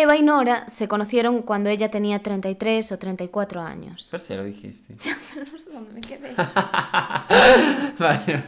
[0.00, 4.06] Eva y Nora se conocieron cuando ella tenía 33 o 34 años.
[4.10, 4.94] Pero si ya lo dijiste.
[5.52, 6.34] no sé dónde me quedé.
[7.98, 8.44] Vale.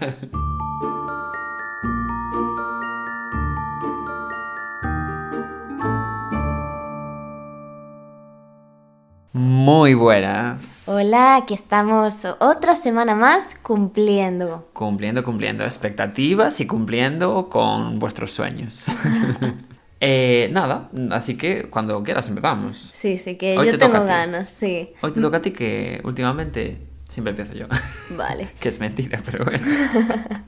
[9.32, 10.82] Muy buenas.
[10.86, 14.68] Hola, aquí estamos otra semana más cumpliendo.
[14.72, 18.86] Cumpliendo, cumpliendo expectativas y cumpliendo con vuestros sueños.
[20.00, 22.90] Eh, nada, así que cuando quieras empezamos.
[22.94, 24.92] Sí, sí, que Hoy yo te tengo ganas, sí.
[25.02, 27.66] Hoy te toca a ti que últimamente siempre empiezo yo.
[28.16, 28.48] Vale.
[28.58, 29.64] que es mentira, pero bueno.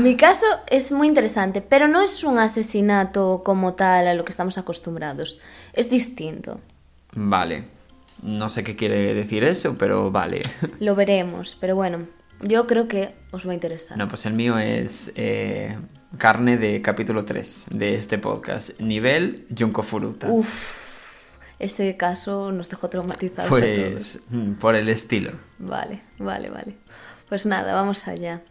[0.00, 4.30] Mi caso es muy interesante, pero no es un asesinato como tal a lo que
[4.30, 5.38] estamos acostumbrados.
[5.74, 6.60] Es distinto.
[7.12, 7.64] Vale.
[8.22, 10.42] No sé qué quiere decir eso, pero vale.
[10.78, 12.06] Lo veremos, pero bueno,
[12.40, 13.96] yo creo que os va a interesar.
[13.98, 15.76] No, pues el mío es eh,
[16.18, 18.80] carne de capítulo 3 de este podcast.
[18.80, 20.28] Nivel Junko Furuta.
[20.30, 20.90] Uf,
[21.58, 23.92] ese caso nos dejó traumatizados a todos.
[23.92, 25.32] Pues mm, por el estilo.
[25.58, 26.76] Vale, vale, vale.
[27.28, 28.42] Pues nada, vamos allá.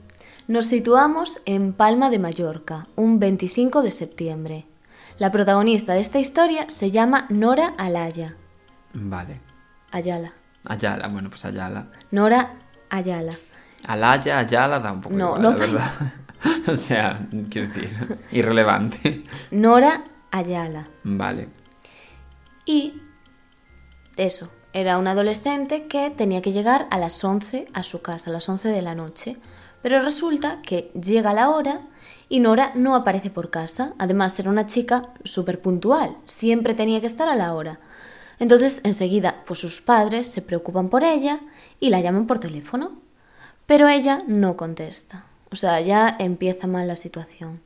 [0.48, 4.66] Nos situamos en Palma de Mallorca, un 25 de septiembre.
[5.18, 8.36] La protagonista de esta historia se llama Nora Alaya.
[8.94, 9.42] Vale.
[9.92, 10.32] Ayala.
[10.66, 11.88] Ayala, bueno, pues Ayala.
[12.12, 12.54] Nora
[12.90, 13.34] Ayala.
[13.88, 15.92] Alaya, Ayala da un poco No, igual, no la verdad.
[16.68, 19.24] o sea, quiero decir, irrelevante.
[19.52, 20.88] Nora Ayala.
[21.04, 21.50] Vale.
[22.66, 23.02] Y
[24.16, 28.34] eso, era una adolescente que tenía que llegar a las 11 a su casa, a
[28.34, 29.38] las 11 de la noche.
[29.82, 31.82] Pero resulta que llega la hora
[32.28, 33.94] y Nora no aparece por casa.
[33.98, 37.80] Además, era una chica súper puntual, siempre tenía que estar a la hora.
[38.40, 41.40] Entonces, enseguida, pues sus padres se preocupan por ella
[41.80, 43.02] y la llaman por teléfono.
[43.70, 45.26] Pero ella no contesta.
[45.52, 47.62] O sea, ya empieza mal la situación.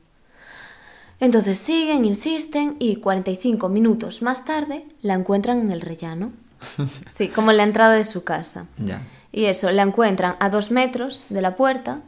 [1.18, 6.32] Entonces siguen, insisten y 45 minutos más tarde la encuentran en el rellano.
[7.08, 8.66] Sí, como en la entrada de su casa.
[8.76, 9.00] Ya.
[9.32, 12.02] Y eso, la encuentran a dos metros de la puerta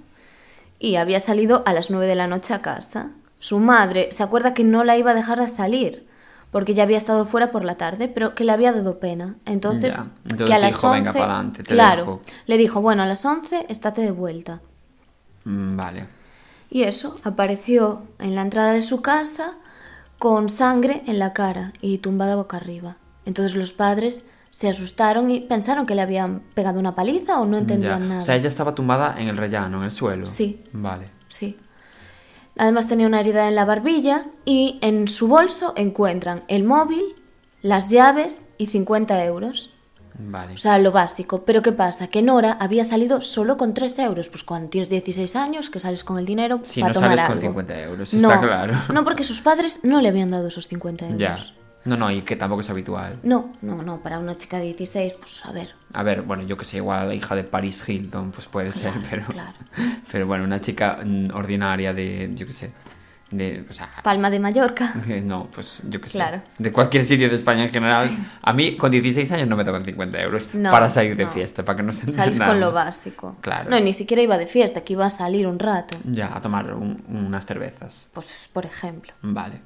[0.78, 3.12] y había salido a las nueve de la noche a casa.
[3.38, 6.05] Su madre se acuerda que no la iba a dejar a salir
[6.50, 9.36] porque ya había estado fuera por la tarde, pero que le había dado pena.
[9.44, 9.98] Entonces,
[10.36, 12.20] que a las dijo, 11, "Venga, pa'lante, te claro, dejo".
[12.46, 14.60] le dijo, bueno, a las 11 estate de vuelta.
[15.44, 16.06] Mm, Vale.
[16.70, 19.54] Y eso, apareció en la entrada de su casa
[20.18, 22.96] con sangre en la cara y tumbada boca arriba.
[23.24, 27.52] Entonces los padres se asustaron y pensaron que le habían pegado una paliza o no
[27.52, 27.58] Ya.
[27.58, 28.20] entendían nada.
[28.20, 30.26] O sea, ella estaba tumbada en el rellano, en el suelo.
[30.26, 30.64] Sí.
[30.72, 31.06] Vale.
[31.28, 31.56] Sí.
[32.56, 37.04] Además tenía una herida en la barbilla y en su bolso encuentran el móvil,
[37.62, 39.72] las llaves y 50 euros.
[40.18, 40.54] Vale.
[40.54, 41.44] O sea, lo básico.
[41.44, 42.06] Pero ¿qué pasa?
[42.06, 44.30] Que Nora había salido solo con 3 euros.
[44.30, 47.24] Pues cuando tienes 16 años, que sales con el dinero Si para no tomar sales
[47.24, 47.48] con algo.
[47.48, 48.74] 50 euros, no, está claro.
[48.92, 51.20] No, porque sus padres no le habían dado esos 50 euros.
[51.20, 51.36] Ya.
[51.86, 53.16] No, no, y que tampoco es habitual.
[53.22, 54.00] No, no, no.
[54.00, 55.74] Para una chica de 16, pues a ver.
[55.94, 58.92] A ver, bueno, yo que sé, igual la hija de Paris Hilton, pues puede ser,
[59.08, 59.24] pero.
[59.26, 59.52] claro.
[60.12, 62.72] Pero bueno, una chica mm, ordinaria de, yo que sé,
[63.30, 63.64] de.
[63.68, 63.88] O sea.
[64.02, 64.92] Palma de Mallorca.
[65.06, 66.18] que No, pues yo que sé.
[66.18, 66.42] Claro.
[66.58, 68.08] De cualquier sitio de España en general.
[68.42, 71.30] A mí con 16 años no me tocan 50 euros No, para salir de no.
[71.30, 73.36] fiesta, para que no se entienda con lo básico.
[73.40, 73.68] Claro.
[73.70, 75.96] No, ni siquiera iba de fiesta, que iba a salir un rato.
[76.04, 78.08] Ya, a tomar un- unas cervezas.
[78.12, 79.12] Pues, por ejemplo.
[79.22, 79.60] Vale.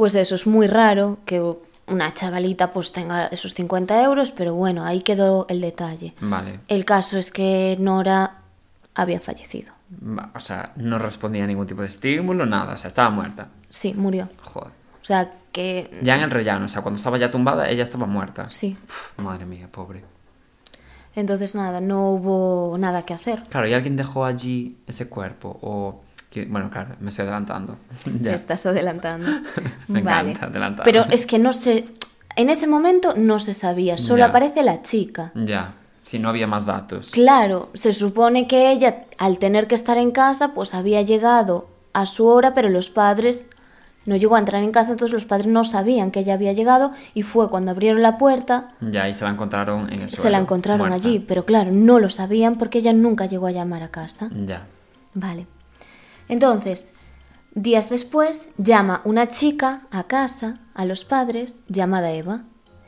[0.00, 1.44] Pues eso, es muy raro que
[1.86, 6.14] una chavalita pues tenga esos 50 euros, pero bueno, ahí quedó el detalle.
[6.22, 6.60] Vale.
[6.68, 8.38] El caso es que Nora
[8.94, 9.74] había fallecido.
[10.34, 12.72] O sea, no respondía a ningún tipo de estímulo, nada.
[12.72, 13.48] O sea, estaba muerta.
[13.68, 14.30] Sí, murió.
[14.42, 14.70] Joder.
[15.02, 15.90] O sea que...
[16.02, 18.48] Ya en el rellano, o sea, cuando estaba ya tumbada, ella estaba muerta.
[18.48, 18.78] Sí.
[18.82, 20.02] Uf, madre mía, pobre.
[21.14, 23.42] Entonces nada, no hubo nada que hacer.
[23.50, 25.58] Claro, ¿y alguien dejó allí ese cuerpo?
[25.60, 26.00] O.
[26.30, 27.76] que- Bueno, claro, me estoy adelantando.
[28.04, 28.34] Te Ya.
[28.34, 29.28] estás adelantando.
[29.88, 30.30] Me vale.
[30.30, 30.90] encanta adelantarme.
[30.92, 31.86] Pero es que no se...
[32.36, 34.26] En ese momento no se sabía, solo Ya.
[34.26, 35.32] aparece la chica.
[35.34, 35.74] Ya,
[36.04, 37.10] si no había más datos.
[37.10, 42.06] Claro, se supone que ella, al tener que estar en casa, pues había llegado a
[42.06, 43.50] su hora, pero los padres
[44.06, 46.92] no llegó a entrar en casa, entonces los padres no sabían que ella había llegado
[47.14, 50.22] y fue cuando abrieron la puerta, Ya, y se la encontraron en el suelo.
[50.22, 50.94] se la encontraron muerta.
[51.08, 54.30] allí, pero claro, no lo sabían porque ella nunca llegó a llamar a casa.
[54.32, 54.66] Ya.
[55.14, 55.46] Vale.
[56.30, 56.88] Entonces,
[57.54, 62.42] días después, llama una chica a casa, a los padres, llamada Eva.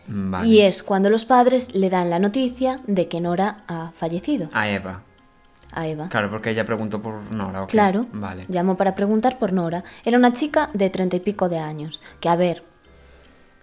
[0.06, 0.48] Vale.
[0.48, 4.68] Y es cuando los padres le dan la noticia de que Nora ha fallecido A
[4.68, 5.02] Eva.
[5.72, 6.08] a Eva.
[6.08, 7.62] Claro, porque ella preguntó por Nora.
[7.62, 7.70] ok.
[7.70, 8.44] Claro, Vale.
[8.48, 9.84] llamó para preguntar por Nora.
[10.04, 12.64] Era una chica de treinta y pico de años, que a ver,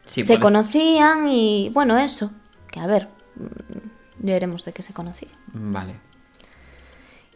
[0.06, 2.32] Sí, se puedes- conocían y bueno, eso,
[2.72, 5.32] que a ver, mm, ya veremos de qué se conocían.
[5.54, 5.96] Vale.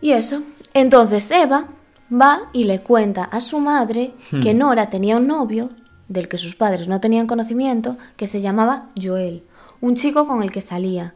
[0.01, 0.41] Y eso,
[0.73, 1.65] entonces Eva
[2.13, 4.41] va y le cuenta a su madre Hmm.
[4.41, 5.69] que Nora tenía un novio
[6.07, 9.43] del que sus padres no tenían conocimiento, que se llamaba Joel,
[9.81, 11.15] un chico con el que salía.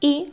[0.00, 0.32] Y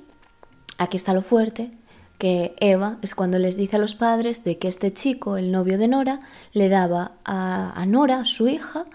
[0.77, 1.71] aquí está lo fuerte,
[2.17, 5.77] que Eva es cuando les dice a los padres de que este chico, el novio
[5.77, 6.19] de Nora,
[6.53, 8.85] le daba a, a Nora, su hija,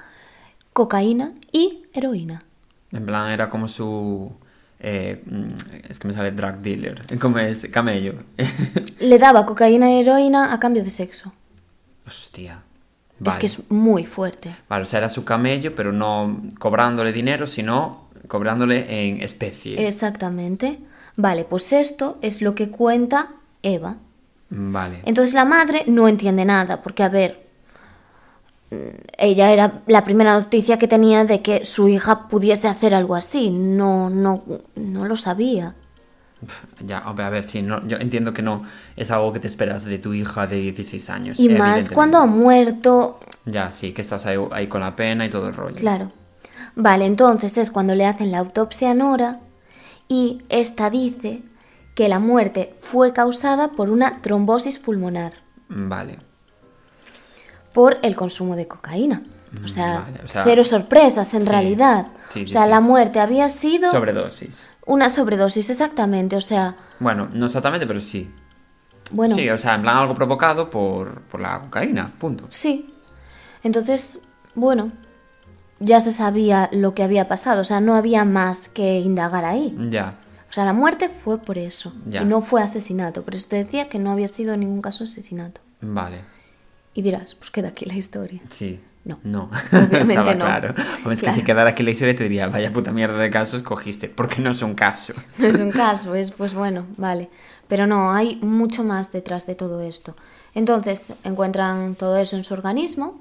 [0.73, 2.45] cocaína y heroína.
[2.93, 4.31] En plan, era como su.
[4.81, 7.19] Eh, mm, es que me sale drug dealer.
[7.21, 8.15] Como es camello.
[9.01, 11.33] Le daba cocaína y heroína a cambio de sexo.
[12.07, 12.63] Hostia.
[13.25, 14.55] Es que es muy fuerte.
[14.69, 19.87] Vale, o sea, era su camello, pero no cobrándole dinero, sino cobrándole en especie.
[19.87, 20.79] Exactamente.
[21.17, 23.31] Vale, pues esto es lo que cuenta
[23.63, 23.97] Eva.
[24.51, 25.01] Vale.
[25.07, 27.46] Entonces la madre no entiende nada, porque a ver,
[29.17, 33.51] ella era la primera noticia que tenía de que su hija pudiese hacer algo así.
[33.51, 34.43] No, no,
[34.75, 35.75] no lo sabía.
[36.85, 38.63] Ya, a ver, sí, no, yo entiendo que no
[38.95, 41.41] es algo que te esperas de tu hija de 16 años.
[41.41, 45.31] Y más cuando ha muerto, Ya, sí, que estás ahí, ahí con la pena y
[45.31, 45.75] todo el rollo.
[45.77, 46.13] claro.
[46.79, 49.41] Vale, entonces es cuando le hacen la autopsia a Nora
[50.09, 51.43] y esta dice
[51.95, 55.33] que la muerte fue causada por una trombosis pulmonar.
[55.71, 56.19] Vale.
[57.77, 59.23] Por el consumo de cocaína.
[59.65, 62.07] O sea, Mm, vale, o sea, cero sorpresas en sí, realidad.
[62.31, 62.69] sí, o sea, sí.
[62.71, 64.69] la muerte había sido Sobredosis.
[64.87, 66.37] una sobredosis, exactamente.
[66.37, 68.31] O sea, Bueno, no exactamente, pero sí.
[69.13, 72.47] bueno, Sí, o sea, en plan algo provocado por, por la cocaína, punto.
[72.51, 72.93] sí.
[73.63, 74.19] Entonces,
[74.55, 74.93] bueno,
[75.81, 77.61] ya se sabía lo que había pasado.
[77.63, 79.77] O sea, no había más que indagar ahí.
[79.91, 80.15] Ya.
[80.49, 81.93] O sea, la muerte fue por eso.
[82.07, 82.23] Ya.
[82.23, 83.23] Y no fue asesinato.
[83.23, 85.61] Por eso te decía que no había sido en ningún caso asesinato.
[85.81, 86.21] Vale.
[86.97, 88.41] Y dirás, pues queda aquí la historia.
[88.49, 88.81] Sí.
[89.05, 89.21] No.
[89.23, 89.51] No.
[89.71, 90.45] Obviamente Estaba no.
[90.47, 90.69] claro.
[90.99, 91.37] Hombre, es que Claro.
[91.37, 94.51] si quedara aquí la historia te diría, vaya puta mierda de caso escogiste, porque no
[94.51, 95.13] es un caso.
[95.39, 97.29] No es un caso, es pues bueno, vale.
[97.69, 100.17] Pero no, hay mucho más detrás de todo esto.
[100.55, 103.21] Entonces encuentran todo eso en su organismo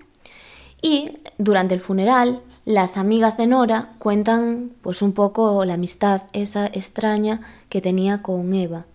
[0.81, 6.65] y durante el funeral las amigas de Nora cuentan pues un poco la amistad esa
[6.65, 8.85] extraña que tenía con Eva.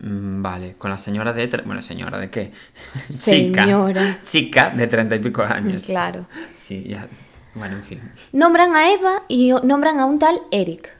[0.00, 1.48] Mm, Vale, con la señora de...
[1.50, 2.52] tre- Bueno, señora de qué?
[3.10, 3.64] Señora.
[4.02, 4.18] Chica.
[4.26, 5.84] Chica de treinta y pico años.
[5.84, 6.26] Claro.
[6.56, 7.06] Sí, ya.
[7.54, 8.00] Bueno, en fin.
[8.32, 10.96] Nombran a Eva y nombran a un tal Eric.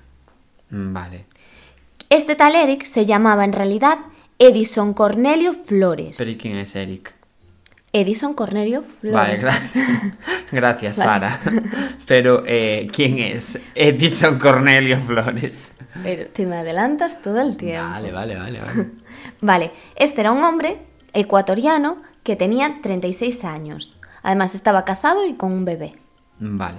[0.70, 1.24] Mm, Vale.
[2.10, 3.98] Este tal Eric se llamaba en realidad
[4.38, 6.16] Edison Cornelio Flores.
[6.18, 7.14] Pero ¿y quién es Eric?
[7.92, 9.12] Edison Cornelio Flores.
[9.12, 10.14] Vale, gracias.
[10.52, 11.28] Gracias, Vale.
[11.28, 11.40] Sara.
[12.06, 15.74] Pero, eh, ¿quién es Edison Cornelio Flores?
[16.02, 17.88] Pero te me adelantas todo el tiempo.
[17.88, 18.90] Vale, vale, vale, vale.
[19.42, 20.78] Vale, este era un hombre
[21.12, 23.98] ecuatoriano que tenía 36 años.
[24.22, 25.92] Además estaba casado y con un bebé.
[26.38, 26.78] Vale.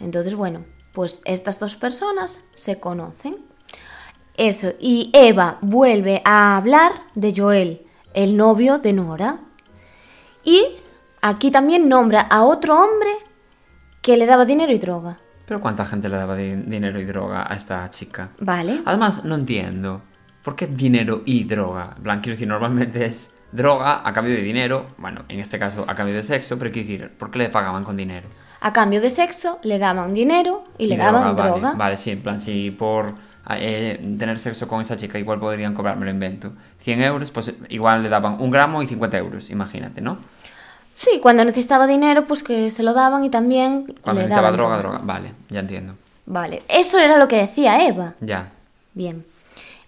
[0.00, 3.36] Entonces, bueno, pues estas dos personas se conocen.
[4.36, 9.40] Eso, y Eva vuelve a hablar de Joel, el novio de Nora.
[10.44, 10.64] Y
[11.20, 13.10] aquí también nombra a otro hombre
[14.00, 15.18] que le daba dinero y droga.
[15.46, 18.30] Pero ¿cuánta gente le daba di- dinero y droga a esta chica?
[18.40, 18.80] Vale.
[18.84, 20.02] Además, no entiendo.
[20.42, 21.94] ¿Por qué dinero y droga?
[21.96, 24.86] En plan, quiero decir, normalmente es droga a cambio de dinero.
[24.98, 27.84] Bueno, en este caso a cambio de sexo, pero quiero decir, ¿por qué le pagaban
[27.84, 28.28] con dinero?
[28.60, 31.72] A cambio de sexo le daban dinero y, le daban vale, droga.
[31.74, 33.14] Vale, sí, en plan, si por
[33.50, 37.52] eh, tener sexo con esa chica igual podrían cobrar, me lo invento, 100 euros, pues
[37.68, 40.18] igual le daban un gramo y 50 euros, imagínate, ¿no?
[40.94, 44.56] Sí, cuando necesitaba dinero, pues que se lo daban y también Cuando le necesitaba daban
[44.56, 45.00] droga, droga.
[45.02, 45.94] Vale, ya entiendo.
[46.26, 48.14] Vale, eso era lo que decía Eva.
[48.20, 48.52] Ya.
[48.94, 49.24] Bien.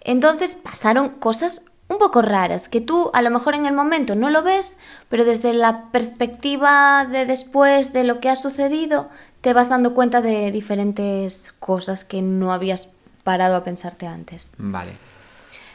[0.01, 4.29] Entonces pasaron cosas un poco raras, que tú a lo mejor en el momento no
[4.29, 4.77] lo ves,
[5.09, 9.09] pero desde la perspectiva de después de lo que ha sucedido,
[9.41, 12.87] te vas dando cuenta de diferentes cosas que no habías
[13.25, 14.49] parado a pensarte antes.
[14.57, 14.93] Vale.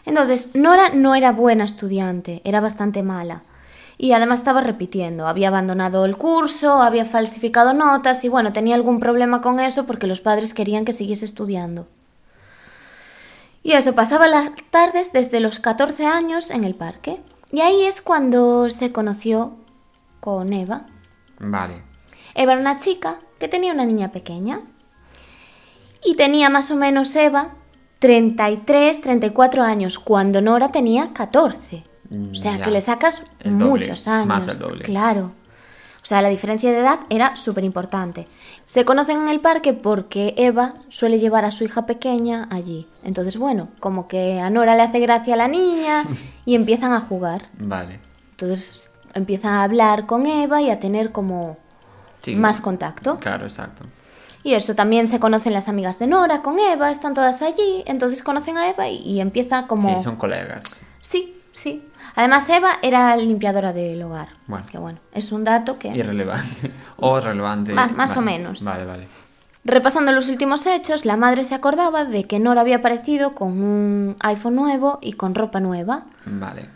[0.07, 3.43] Entonces, Nora no era buena estudiante, era bastante mala.
[3.99, 8.99] Y además estaba repitiendo, había abandonado el curso, había falsificado notas y bueno, tenía algún
[8.99, 11.87] problema con eso porque los padres querían que siguiese estudiando.
[13.63, 17.21] Y eso, pasaba las tardes desde los 14 años en el parque.
[17.53, 19.57] Y ahí es cuando se conoció
[20.21, 20.87] con Eva.
[21.39, 21.83] Vale.
[22.35, 24.61] Eva era una chica que tenía una niña pequeña.
[26.05, 27.51] Y tenía más o menos Eva
[27.99, 31.85] 33, 34 años, cuando Nora tenía 14.
[32.09, 32.65] Mm, O sea, ya.
[32.65, 34.27] que le sacas doble, muchos años.
[34.27, 34.85] más el doble.
[34.85, 35.33] Claro.
[36.03, 38.27] O sea, la diferencia de edad era súper importante.
[38.65, 42.87] Se conocen en el parque porque Eva suele llevar a su hija pequeña allí.
[43.05, 46.05] Entonces, bueno, como que a Nora le hace gracia a la niña
[46.47, 47.51] y empiezan a jugar.
[47.59, 48.01] Vale.
[48.31, 51.59] Entonces empiezan a hablar con Eva y a tener como
[52.23, 52.35] Sí.
[52.35, 53.19] más contacto.
[53.19, 53.85] Claro, exacto.
[54.43, 58.23] Y eso, también se conocen las amigas de Nora con Eva, están todas allí, entonces
[58.23, 59.97] conocen a Eva y, y empieza como...
[59.99, 60.83] Sí, son colegas.
[61.03, 61.87] Sí, sí.
[62.17, 64.29] Además, Eva era limpiadora del hogar.
[64.47, 64.67] Bueno.
[64.71, 65.89] Que bueno, es un dato que...
[65.89, 66.73] Irrelevante.
[67.03, 67.73] O relevante.
[67.73, 68.63] Ma- más o menos.
[68.65, 69.09] Vale, vale.
[69.65, 74.17] Repasando los últimos hechos, la madre se acordaba de que Nora había aparecido con un
[74.21, 76.05] iPhone nuevo y con ropa nueva.
[76.25, 76.69] Vale.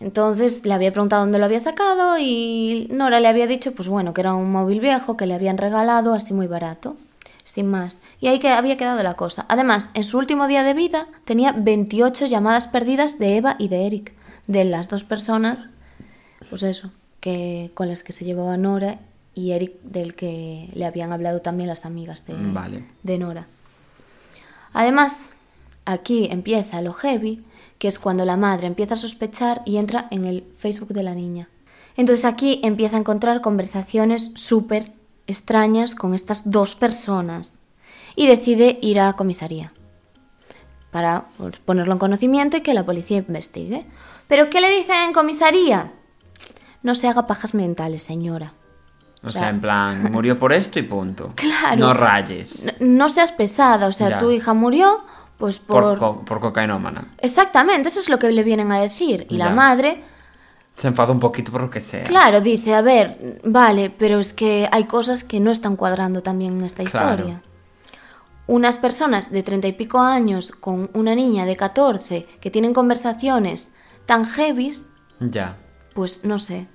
[0.00, 4.12] Entonces le había preguntado dónde lo había sacado y Nora le había dicho, pues bueno,
[4.12, 6.96] que era un móvil viejo que le habían regalado así muy barato,
[7.44, 8.00] sin más.
[8.20, 9.46] Y ahí que había quedado la cosa.
[9.48, 13.86] Además, en su último día de vida tenía 28 llamadas perdidas de Eva y de
[13.86, 14.12] Eric,
[14.46, 15.62] de las dos personas,
[16.50, 18.98] pues eso, que con las que se llevaba Nora
[19.34, 22.84] y Eric del que le habían hablado también las amigas de, Vale.
[23.02, 23.46] de Nora.
[24.72, 25.30] Además,
[25.84, 27.42] aquí empieza lo heavy,
[27.78, 31.14] que es cuando la madre empieza a sospechar y entra en el Facebook de la
[31.14, 31.48] niña.
[31.96, 34.92] Entonces aquí empieza a encontrar conversaciones súper
[35.26, 37.58] extrañas con estas dos personas
[38.16, 39.72] y decide ir a comisaría
[40.90, 43.84] para pues, ponerlo en conocimiento y que la policía investigue.
[44.28, 45.92] ¿Pero qué le dicen en comisaría?
[46.82, 48.52] No se haga pajas mentales, señora.
[49.22, 51.32] O sea- sea, en plan, murió por esto y punto.
[51.34, 51.76] Claro.
[51.76, 52.66] No rayes.
[52.78, 54.18] No, no seas pesada, o sea, Ya.
[54.18, 55.02] tu hija murió
[55.38, 55.98] pues Por, por...
[55.98, 57.14] co- por cocainómana.
[57.18, 59.26] Exactamente, eso es lo que le vienen a decir.
[59.30, 60.02] Y la madre,
[60.76, 62.04] Se enfada un poquito por lo que sea.
[62.04, 66.58] claro, dice, a ver, vale, pero es que hay cosas que no están cuadrando también
[66.58, 67.10] en esta Claro.
[67.14, 67.42] historia.
[68.46, 73.72] Unas personas de treinta y pico años con una niña de 14 que tienen conversaciones
[74.06, 75.56] tan heavies, Ya.
[75.94, 76.66] pues no sé.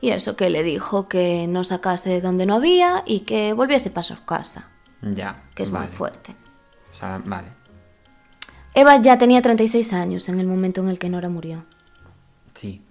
[0.00, 3.90] Y eso que le dijo que no sacase de donde no había y que volviese
[3.90, 4.68] para su casa,
[5.02, 5.42] Ya.
[5.54, 5.88] que es vale.
[5.88, 6.34] muy fuerte.
[6.92, 7.48] O sea, vale.
[8.74, 11.64] Eva ya tenía 36 años en el momento en el que Nora murió.
[12.54, 12.82] Sí.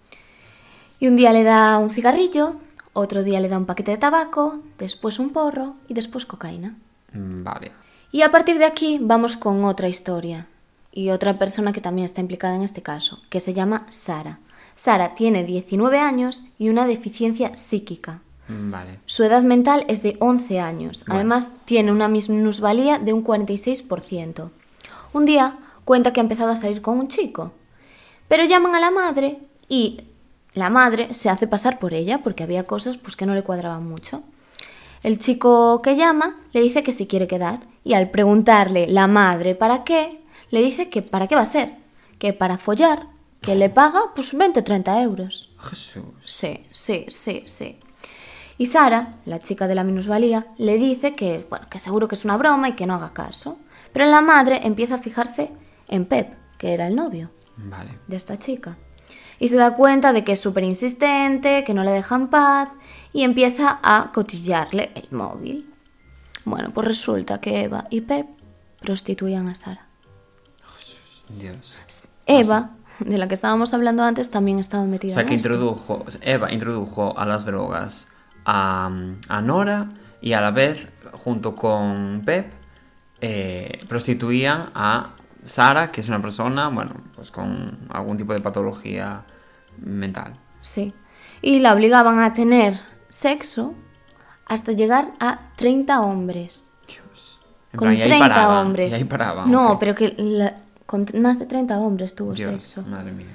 [1.00, 2.56] Y un día le da un cigarrillo,
[2.94, 6.76] otro día le da un paquete de tabaco, después un porro y después cocaína.
[7.14, 7.72] Mm, Vale.
[8.12, 10.48] Y a partir de aquí vamos con otra historia
[10.92, 14.40] y otra persona que también está implicada en este caso, que se llama Sara.
[14.76, 18.22] Sara tiene 19 años y una deficiencia psíquica.
[18.48, 19.00] Mm, Vale.
[19.06, 21.06] Su edad mental es de 11 años.
[21.08, 24.50] Además, tiene una minusvalía de un 46%.
[25.14, 27.54] Un día cuenta que ha empezado a salir con un chico.
[28.28, 29.40] Pero llaman a la madre
[29.70, 30.02] y
[30.54, 33.88] la madre se hace pasar por ella porque había cosas pues, que no le cuadraban
[33.88, 34.22] mucho.
[35.02, 39.56] El chico que llama le dice que si quiere quedar y al preguntarle la madre
[39.56, 41.76] para qué, le dice que para qué va a ser,
[42.20, 43.08] que para follar,
[43.40, 45.50] que le paga pues 20 o 30 euros.
[45.58, 46.04] Jesús.
[46.22, 47.80] Sí, sí, sí, sí.
[48.58, 52.26] Y Sara, la chica de la minusvalía, le dice que, bueno, que seguro que es
[52.26, 53.58] una broma y que no haga caso.
[53.94, 55.52] Pero la madre empieza a fijarse
[55.88, 57.92] en Pep, que era el novio Vale.
[58.08, 58.78] de esta chica.
[59.40, 62.70] Y se da cuenta de que es súper insistente, que no le deja en paz,
[63.14, 65.74] y empieza a cotillarle el móvil.
[66.46, 68.28] Bueno, pues resulta que Eva y Pep
[68.82, 69.88] prostituían a Sara.
[71.30, 71.78] Dios.
[72.26, 75.50] Eva, de la que estábamos hablando antes, también estaba O metida sea, en que esto.
[75.50, 78.10] introdujo, Eva introdujo a las drogas
[78.46, 78.90] a,
[79.28, 79.90] a Nora
[80.22, 82.52] y a la vez, junto con Pep,
[83.20, 85.12] eh, prostituían a
[85.48, 89.24] Sara, que es una persona, bueno, pues con algún tipo de patología
[89.80, 90.34] mental.
[90.62, 90.94] Sí.
[91.42, 93.74] Y la obligaban a tener sexo
[94.46, 96.72] hasta llegar a 30 hombres.
[96.88, 97.40] Dios.
[97.74, 98.92] En Con plan, y ahí 30 paraba, hombres.
[98.94, 99.46] Y ahí paraba.
[99.46, 99.80] no, ok.
[99.80, 102.82] pero que la- con más de 30 hombres tuvo Dios, sexo.
[102.84, 103.28] madre mía.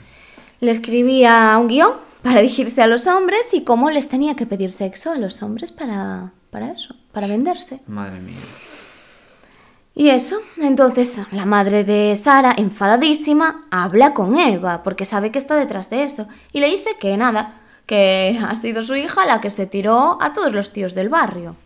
[0.60, 1.92] Le escribía un guion
[2.22, 5.70] para dirigirse a los hombres y cómo les tenía que pedir sexo a los hombres
[5.72, 7.80] para, para eso, para venderse.
[7.86, 8.36] Madre mía.
[9.94, 15.54] Y eso, entonces la madre de Sara, enfadadísima, habla con Eva, porque sabe que está
[15.56, 19.50] detrás de eso, y le dice que nada, que ha sido su hija la que
[19.50, 21.56] se tiró a todos los tíos del barrio.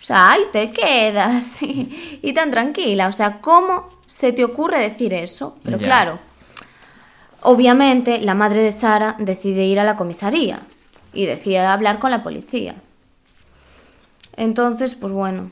[0.00, 4.78] O sea, ahí te quedas, y, y tan tranquila, o sea, ¿cómo se te ocurre
[4.80, 5.58] decir eso?
[5.62, 5.86] Pero Ya.
[5.86, 6.18] claro,
[7.42, 10.60] obviamente la madre de Sara decide ir a la comisaría,
[11.12, 12.76] y decide hablar con la policía.
[14.36, 15.50] Entonces, pues bueno.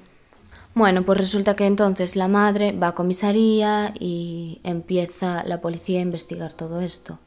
[0.75, 6.03] Bueno, pues resulta que entonces la madre va a comisaría y empieza la policía a
[6.03, 7.19] investigar todo esto.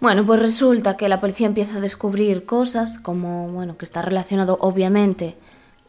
[0.00, 4.56] Bueno, pues resulta que la policía empieza a descubrir cosas como, bueno, que está relacionado
[4.60, 5.36] obviamente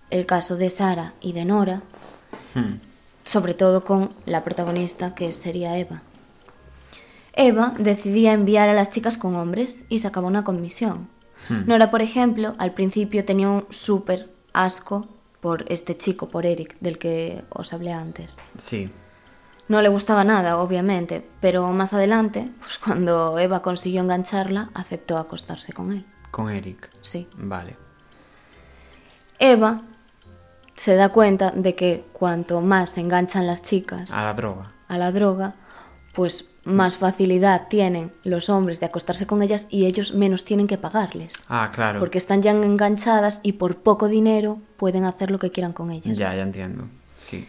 [0.09, 1.83] el caso de Sara y de Nora,
[2.53, 2.79] Hmm.
[3.23, 6.01] sobre todo con la protagonista que sería Eva.
[7.33, 11.07] Eva decidía enviar a las chicas con hombres y sacaba una comisión.
[11.47, 11.67] Hmm.
[11.67, 15.07] Nora, por ejemplo, al principio tenía un súper asco
[15.41, 18.35] por este chico, por Eric, del que os hablé antes.
[18.57, 18.91] Sí.
[19.67, 25.73] No le gustaba nada, obviamente, pero más adelante, pues cuando Eva consiguió engancharla, aceptó acostarse
[25.73, 26.05] con él.
[26.31, 26.89] Con Eric.
[27.01, 27.27] Sí.
[27.35, 27.75] Vale.
[29.37, 29.81] Eva
[30.75, 34.71] se da cuenta de que cuanto más se enganchan las chicas A la droga.
[34.87, 35.55] a la droga,
[36.13, 40.77] pues más facilidad tienen los hombres de acostarse con ellas y ellos menos tienen que
[40.77, 41.45] pagarles.
[41.47, 41.99] Ah, claro.
[41.99, 46.17] Porque están ya enganchadas y por poco dinero pueden hacer lo que quieran con ellas.
[46.17, 46.85] Ya, ya entiendo.
[47.17, 47.47] Sí.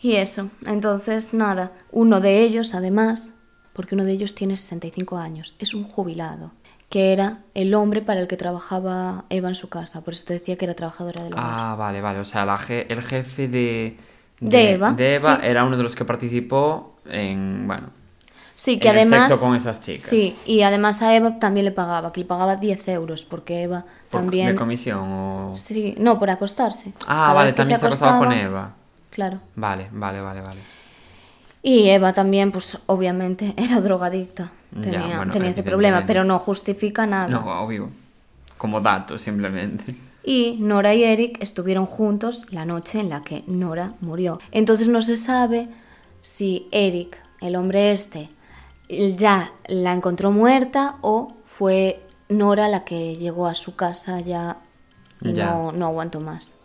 [0.00, 3.34] Y eso, entonces nada, uno de ellos además,
[3.72, 6.50] porque uno de ellos tiene 65 años, es un jubilado,
[6.88, 10.34] que era el hombre para el que trabajaba Eva en su casa, por eso te
[10.34, 11.44] decía que era trabajadora del hogar.
[11.48, 12.18] Ah, vale, vale.
[12.18, 13.96] O sea, la je- el jefe de,
[14.40, 15.42] De Eva, de Eva sí.
[15.46, 17.90] era uno de los que participó en, bueno,
[18.64, 19.28] Sí, que en el además...
[19.28, 20.02] sexo con esas chicas.
[20.08, 23.84] Sí, y además a Eva también le pagaba, que le pagaba 10 euros, porque Eva
[24.08, 24.46] por- también...
[24.50, 25.52] de comisión o...
[25.56, 26.92] Sí, no, por acostarse.
[27.00, 28.72] Ah, Cada vale, también se acostaba con Eva.
[29.10, 29.40] Claro.
[29.56, 30.60] Vale, vale, vale, vale.
[31.60, 34.52] Y Eva también, pues obviamente era drogadicta.
[34.70, 37.26] Ya, Tenía, bueno, tenía ese problema, pero no justifica nada.
[37.26, 37.90] No, obvio.
[38.58, 39.96] Como dato, simplemente.
[40.22, 44.38] Y Nora y Eric estuvieron juntos la noche en la que Nora murió.
[44.52, 45.68] Entonces no se sabe
[46.20, 48.28] si Eric, el hombre este,
[49.16, 54.58] ya la encontró muerta o fue Nora la que llegó a su casa ya
[55.20, 55.46] y Ya.
[55.52, 56.58] No, no aguantó más.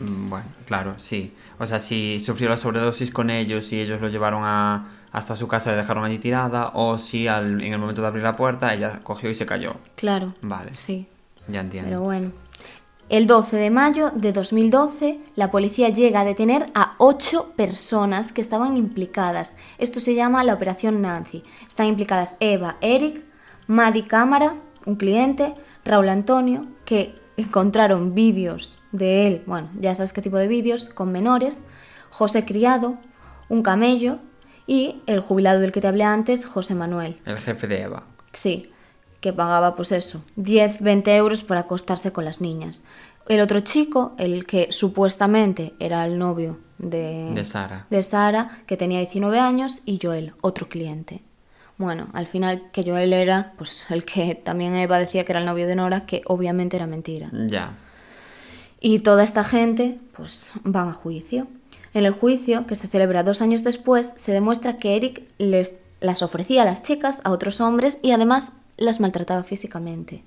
[0.00, 1.34] Mm, Bueno, claro, sí.
[1.58, 5.48] O sea, si sufrió la sobredosis con ellos y ellos lo llevaron a, hasta su
[5.48, 8.36] casa y la dejaron allí tirada, o si al- en el momento de abrir la
[8.36, 9.74] puerta ella cogió y se cayó.
[9.96, 10.34] Claro.
[10.42, 10.76] Vale.
[10.76, 11.06] Sí.
[11.48, 11.88] Ya entiendo.
[11.90, 12.32] Pero bueno.
[13.08, 18.42] El 12 de mayo de 2012, la policía llega a detener a ocho personas que
[18.42, 19.56] estaban implicadas.
[19.78, 21.42] Esto se llama la Operación Nancy.
[21.66, 23.24] Están implicadas Eva, Eric,
[23.66, 25.54] Maddy Cámara, un cliente,
[25.86, 31.10] Raúl Antonio, que encontraron vídeos de él, bueno, ya sabes qué tipo de vídeos, con
[31.10, 31.64] menores,
[32.10, 32.98] José Criado,
[33.48, 34.18] un camello
[34.66, 37.18] y el jubilado del que te hablé antes, José Manuel.
[37.24, 38.04] El jefe de Eva.
[38.32, 38.70] Sí,
[39.20, 42.84] que pagaba pues eso, 10, 20 euros por acostarse con las niñas.
[43.28, 47.86] El otro chico, el que supuestamente era el novio de, De Sara.
[47.90, 51.22] de Sara, que tenía 19 años, y Joel, otro cliente.
[51.76, 55.46] Bueno, al final que Joel era pues el que también Eva decía que era el
[55.46, 57.30] novio de Nora, que obviamente era mentira.
[57.32, 57.74] Ya.
[58.80, 61.46] Y toda esta gente, pues, van a juicio.
[61.94, 66.22] En el juicio, que se celebra dos años después, se demuestra que Eric les, las
[66.22, 70.24] ofrecía a las chicas, a otros hombres, y además las maltrataba físicamente.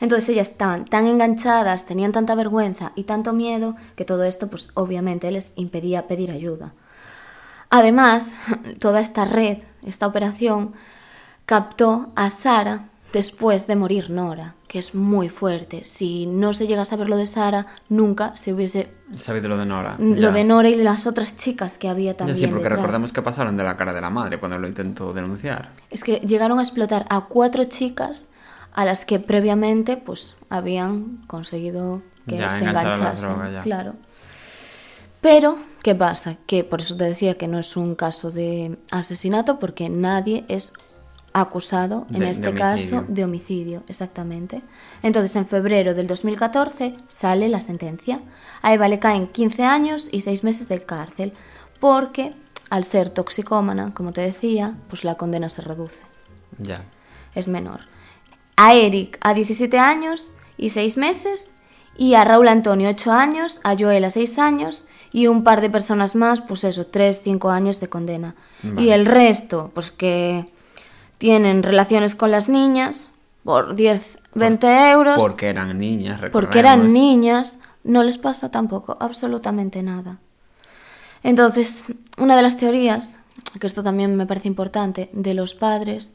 [0.00, 4.70] Entonces ellas estaban tan enganchadas, tenían tanta vergüenza y tanto miedo, que todo esto, pues,
[4.74, 6.72] obviamente les impedía pedir ayuda.
[7.70, 8.34] Además,
[8.78, 10.72] toda esta red, esta operación,
[11.46, 15.84] captó a Sara después de morir Nora, que es muy fuerte.
[15.84, 19.66] Si no se llega a saber lo de Sara, nunca se hubiese Sabido lo de
[19.66, 19.94] Nora.
[20.00, 20.32] lo ya.
[20.32, 22.36] de Nora y las otras chicas que había Ya también.
[22.38, 22.78] sí, porque detrás.
[22.78, 25.70] recordemos que pasaron de la cara de la madre cuando lo intentó denunciar.
[25.90, 28.30] Es que llegaron a explotar a cuatro chicas
[28.74, 33.28] a las que previamente pues habían conseguido que Ya, se enganchasen.
[33.30, 33.60] droga.
[33.62, 33.94] Claro.
[35.20, 36.36] Pero, ¿qué pasa?
[36.46, 40.72] Que por eso te decía que no es un caso de asesinato, porque nadie es
[41.32, 44.62] acusado, en De- este caso, de homicidio, exactamente.
[45.02, 48.20] Entonces, en febrero del 2014 sale la sentencia.
[48.62, 51.32] A Eva le caen 15 años y 6 meses de cárcel,
[51.80, 52.34] porque
[52.70, 56.02] al ser toxicómana, como te decía, pues la condena se reduce
[56.58, 56.82] Ya.
[57.34, 57.80] es menor.
[58.56, 61.54] A Eric a 17 años y 6 meses
[61.96, 65.70] y a Raúl Antonio 8 años, a Joel a 6 años y un par de
[65.70, 68.34] personas más, pues eso, 3, 5 años de condena.
[68.78, 70.46] Y el resto, pues que
[71.18, 73.10] tienen relaciones con las niñas
[73.44, 76.92] por 10, 20 euros, Porque eran niñas, porque eran recordemos.
[76.92, 80.18] niñas, no les pasa tampoco absolutamente nada.
[81.22, 81.84] Entonces,
[82.18, 83.20] una de las teorías,
[83.60, 86.14] que esto también me parece importante, de los padres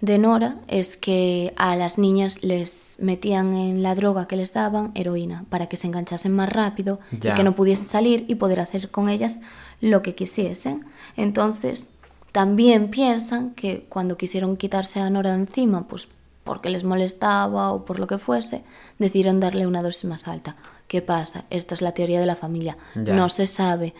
[0.00, 4.92] de Nora es que a las niñas les metían en la droga que les daban
[4.94, 7.32] heroína para que se enganchasen más rápido Ya.
[7.32, 9.40] y que no pudiesen salir y poder hacer con ellas
[9.80, 10.86] lo que quisiesen.
[11.16, 11.96] Entonces,
[12.32, 16.08] también piensan que cuando quisieron quitarse a Nora de encima, pues
[16.44, 18.64] porque les molestaba o por lo que fuese,
[18.98, 20.56] decidieron darle una dosis más alta.
[20.88, 21.44] ¿Qué pasa?
[21.50, 22.76] Esta es la teoría de la familia.
[22.94, 23.14] Ya.
[23.14, 23.94] No se sabe.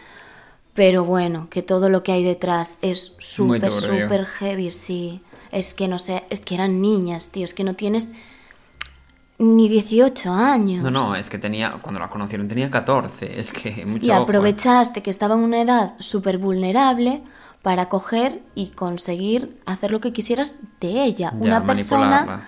[0.72, 5.20] Pero bueno, que todo lo que hay detrás es súper, súper heavy, sí.
[5.52, 8.12] Es que no sé, es que eran niñas, tío, es que no tienes
[9.38, 10.82] ni 18 años.
[10.82, 14.20] No, no, es que tenía, cuando la conocieron tenía 14, es que mucho y ojo,
[14.20, 14.22] ¿eh?
[14.22, 17.22] aprovechaste que estaba en una edad súper vulnerable
[17.62, 21.32] para coger y conseguir hacer lo que quisieras de ella.
[21.32, 22.46] Ya, una persona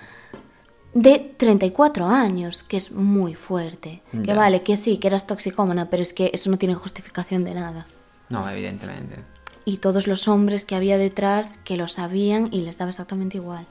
[0.95, 4.03] de 34 años, que es muy fuerte.
[4.25, 7.55] Que vale, que sí, que eras toxicómana, pero es que eso no tiene justificación de
[7.55, 7.87] nada.
[8.29, 9.17] No, evidentemente.
[9.65, 13.67] Y todos los hombres que había detrás que lo sabían y les daba exactamente igual.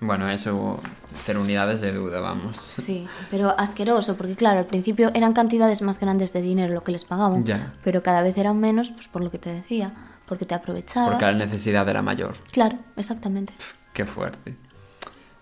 [0.00, 0.80] Bueno, eso,
[1.24, 2.56] cero unidades de duda, vamos.
[2.58, 6.90] Sí, pero asqueroso, porque claro, al principio eran cantidades más grandes de dinero lo que
[6.92, 7.72] les pagaban, Ya.
[7.84, 9.92] pero cada vez eran menos, pues por lo que te decía,
[10.26, 11.10] porque te aprovechabas.
[11.10, 12.36] Porque la necesidad era mayor.
[12.50, 13.52] Claro, exactamente.
[13.92, 14.56] Qué fuerte.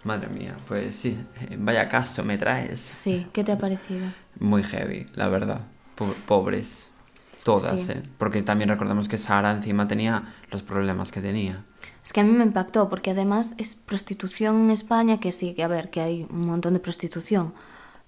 [0.04, 2.80] Madre mía, pues sí, eh, vaya caso me traes.
[2.80, 4.06] Sí, ¿qué te ha parecido?
[4.38, 5.62] Muy heavy, la verdad.
[5.94, 6.89] Po- pobres.
[7.44, 7.92] Todas, Sí.
[7.92, 8.02] ¿eh?
[8.18, 11.64] Porque también recordemos que Sara encima tenía los problemas que tenía.
[12.04, 15.62] Es que a mí me impactó, porque además es prostitución en España, que sí, que
[15.62, 17.52] a ver, que hay un montón de prostitución,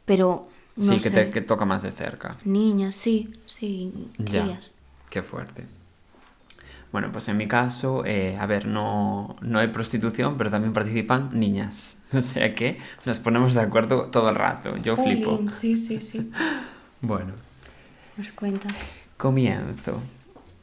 [0.04, 2.36] pero no sí, que, sé, te, que toca más de cerca.
[2.44, 4.42] niñas, sí, sí, Ya.
[4.44, 4.78] crías.
[5.10, 5.66] Qué fuerte.
[6.90, 11.30] Bueno, pues en mi caso, eh, a ver, no, no hay prostitución, pero también participan
[11.32, 11.98] niñas.
[12.12, 14.76] O sea que nos ponemos de acuerdo todo el rato.
[14.76, 15.40] Yo flipo.
[15.50, 16.30] Sí, sí, sí.
[17.00, 17.32] Bueno,
[18.18, 18.68] Nos cuenta.
[19.22, 20.00] Comienzo.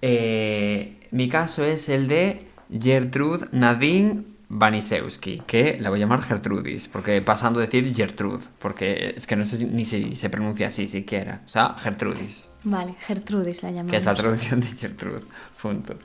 [0.01, 2.45] Eh, mi caso es el de
[2.81, 9.13] Gertrude Nadine Banisewski, que la voy a llamar Gertrudis, porque pasando a decir Gertrude, porque
[9.15, 11.41] es que no sé si- ni si se pronuncia así siquiera.
[11.45, 12.49] O sea, Gertrudis.
[12.63, 13.91] Vale, Gertrudis la llamamos.
[13.91, 15.21] que es la traducción de Gertrude.
[15.61, 15.95] Punto.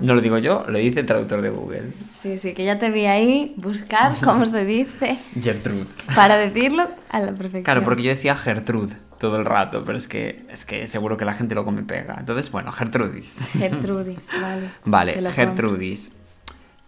[0.00, 1.92] No lo digo yo, lo dice el traductor de Google.
[2.14, 5.84] Sí, sí, que ya te vi ahí buscar cómo se dice Gertrude.
[6.16, 7.62] para decirlo a la perfección.
[7.62, 11.24] Claro, porque yo decía Gertrude todo el rato, pero es que, es que seguro que
[11.24, 12.16] la gente luego me pega.
[12.18, 13.38] Entonces, bueno, Gertrudis.
[13.52, 14.70] Gertrudis, vale.
[14.84, 16.10] Vale, lo Gertrudis.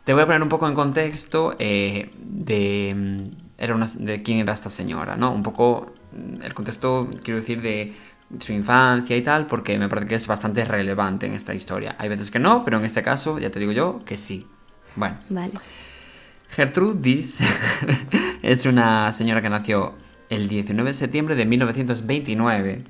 [0.03, 4.39] Te voy a poner un poco en contexto eh, de, mm, era una- de quién
[4.41, 5.33] era esta señora, ¿no?
[5.33, 7.95] Un poco mm, el contexto, quiero decir, de
[8.41, 11.95] su infancia y tal, porque me parece que es bastante relevante en esta historia.
[11.99, 14.45] Hay veces que no, pero en este caso, ya te digo yo, que sí.
[14.97, 15.17] Bueno.
[15.29, 15.53] Vale.
[16.51, 17.41] Gertrudis
[18.43, 19.95] es una señora que nació
[20.35, 22.83] el 19 de septiembre de 1929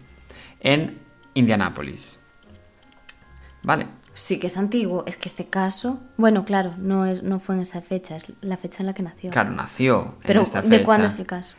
[0.61, 0.99] en
[1.35, 2.19] Indianápolis.
[3.63, 5.03] Vale, Sí, que es antiguo.
[5.09, 5.99] Es que este caso.
[6.17, 9.03] Bueno, claro, no, es, no fue en esa fecha, es la fecha en la que
[9.03, 9.33] nació.
[9.33, 11.57] claro, nació Pero, en esta ¿de cuándo es el caso?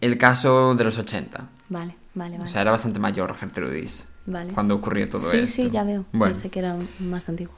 [0.00, 1.46] El caso de los 80.
[1.68, 2.48] Vale, vale, vale.
[2.48, 4.54] O sea, era bastante mayor Gertrudis Vale.
[4.54, 5.62] cuando ocurrió todo sí, esto.
[5.62, 6.06] sí, ya veo.
[6.12, 7.54] Bueno, Pensé que era más antiguo.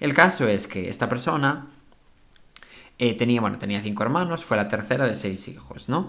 [0.00, 1.66] el caso es que esta persona
[2.98, 6.08] eh, tenía, bueno, tenía cinco hermanos, fue la tercera de seis hijos, ¿no?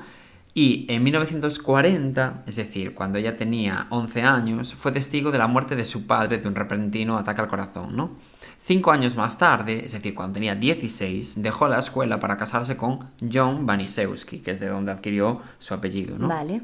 [0.58, 5.76] Y en 1940, es decir, cuando ella tenía 11 años, fue testigo de la muerte
[5.76, 8.18] de su padre de un repentino ataque al corazón, ¿no?
[8.64, 13.12] Cinco años más tarde, es decir, cuando tenía 16, dejó la escuela para casarse con
[13.32, 16.28] John Banisewski, que es de donde adquirió su apellido, ¿no?
[16.28, 16.64] Vale.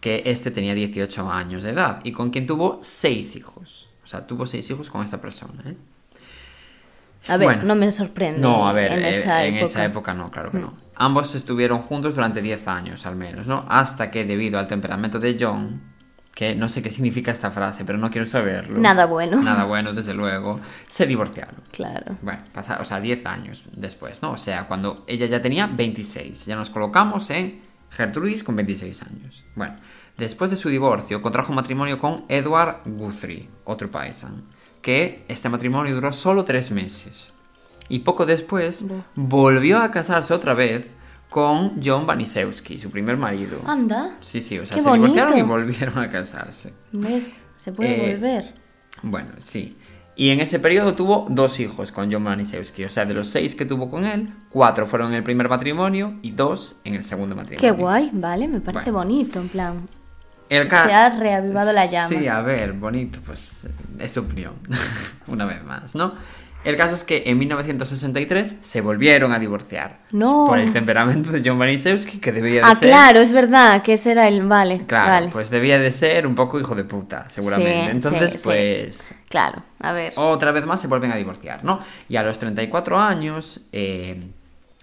[0.00, 3.88] que este tenía 18 años de edad y con quien tuvo seis hijos.
[4.02, 5.76] O sea, tuvo seis hijos con esta persona, ¿eh?
[7.28, 7.62] A ver, Bueno.
[7.62, 8.40] no me sorprende.
[8.40, 9.70] No, a ver, en eh, esa en época.
[9.70, 10.83] esa época no, claro que no.
[10.96, 13.64] Ambos estuvieron juntos durante 10 años al menos, ¿no?
[13.68, 15.80] Hasta que debido al temperamento de John,
[16.34, 18.78] que no sé qué significa esta frase, pero no quiero saberlo.
[18.78, 19.40] Nada bueno.
[19.40, 21.62] Nada bueno, desde luego, se divorciaron.
[21.70, 22.16] Claro.
[22.22, 24.32] Bueno, pasa, o sea, 10 años después, ¿no?
[24.32, 26.46] O sea, cuando ella ya tenía 26.
[26.46, 29.44] Ya nos colocamos en Gertrudis con 26 años.
[29.54, 29.76] Bueno,
[30.16, 34.42] después de su divorcio, contrajo matrimonio con Edward Guthrie, otro paisan,
[34.82, 37.33] que este matrimonio duró solo tres meses.
[37.88, 40.86] Y poco después volvió a casarse otra vez
[41.30, 43.60] con John Banisewski, su primer marido.
[43.66, 44.14] Anda.
[44.20, 45.48] Sí, sí, o sea, Qué se divorciaron y bonito.
[45.48, 46.72] volvieron a casarse.
[46.92, 47.38] ¿Ves?
[47.56, 48.54] Se puede Eh, volver.
[49.02, 49.76] Bueno, sí.
[50.16, 52.84] Y en ese periodo tuvo dos hijos con John Manisewski.
[52.84, 56.14] O sea, de los seis que tuvo con él, cuatro fueron en el primer matrimonio
[56.22, 57.60] y dos en el segundo matrimonio.
[57.74, 58.98] Qué guay, vale, me parece Bueno.
[59.08, 59.88] bonito, en plan.
[60.48, 62.08] El Se ha reavivado la llama.
[62.10, 63.66] Sí, a ver, bonito, pues
[63.98, 64.52] es su opinión.
[65.26, 66.14] Una vez más, ¿no?
[66.64, 69.98] El caso es que en 1963 se volvieron a divorciar.
[70.12, 70.46] No.
[70.46, 72.88] Por el temperamento de John Manisewski, que debía de Ah, ser.
[72.88, 74.42] claro, es verdad, que ese era el.
[74.46, 75.28] Vale, Claro, vale.
[75.28, 77.84] pues debía de ser un poco hijo de puta, seguramente.
[77.84, 78.44] Sí, Entonces, sí, sí.
[78.44, 79.14] pues.
[79.28, 80.12] Claro, a ver.
[80.16, 81.80] otra vez más se vuelven a divorciar, ¿no?
[82.08, 84.22] Y a los 34 años, eh,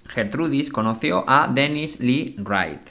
[0.07, 2.81] Gertrudis conoció a Dennis Lee Wright,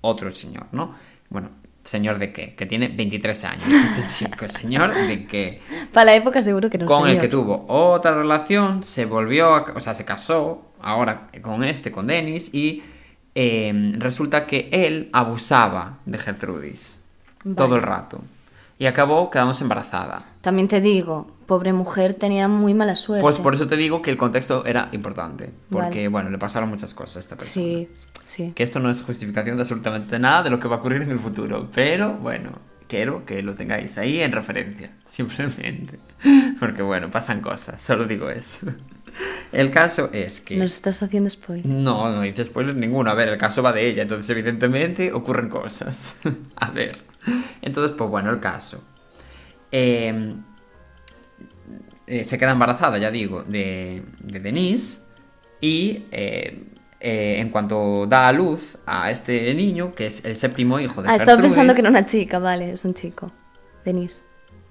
[0.00, 0.94] otro señor, ¿no?
[1.28, 1.50] Bueno,
[1.82, 2.54] ¿señor de qué?
[2.54, 5.60] Que tiene 23 años este chico, ¿señor de qué?
[5.92, 9.72] Para la época seguro que no Con el que tuvo otra relación, se volvió, a-
[9.74, 12.82] o sea, se casó ahora con este, con Dennis, y
[13.34, 17.02] eh, resulta que él abusaba de Gertrudis
[17.56, 18.20] todo el rato.
[18.78, 20.24] Y acabó quedándose embarazada.
[20.42, 23.22] También te digo, pobre mujer tenía muy mala suerte.
[23.22, 25.50] Pues por eso te digo que el contexto era importante.
[25.70, 26.08] Porque, Vale.
[26.08, 27.64] bueno, le pasaron muchas cosas a esta persona.
[27.64, 27.88] Sí,
[28.26, 28.52] sí.
[28.54, 31.12] Que esto no es justificación de absolutamente nada de lo que va a ocurrir en
[31.12, 31.68] el futuro.
[31.72, 32.50] Pero, bueno,
[32.88, 34.90] quiero que lo tengáis ahí en referencia.
[35.06, 36.00] Simplemente.
[36.58, 37.80] Porque, bueno, pasan cosas.
[37.80, 38.66] Solo digo eso.
[39.52, 40.56] El caso es que...
[40.56, 41.66] Nos estás haciendo spoiler.
[41.66, 43.10] No, no dice spoiler ninguno.
[43.10, 46.16] A ver, el caso va de ella, entonces evidentemente ocurren cosas.
[46.56, 46.98] a ver.
[47.60, 48.82] Entonces, pues bueno, el caso.
[49.72, 50.34] Eh,
[52.06, 55.00] eh, se queda embarazada, ya digo, de, de Denise
[55.60, 56.64] y eh,
[57.00, 61.08] eh, en cuanto da a luz a este niño, que es el séptimo hijo de
[61.08, 63.30] Ah, estaba pensando que era una chica, vale, es un chico.
[63.84, 64.24] Denise,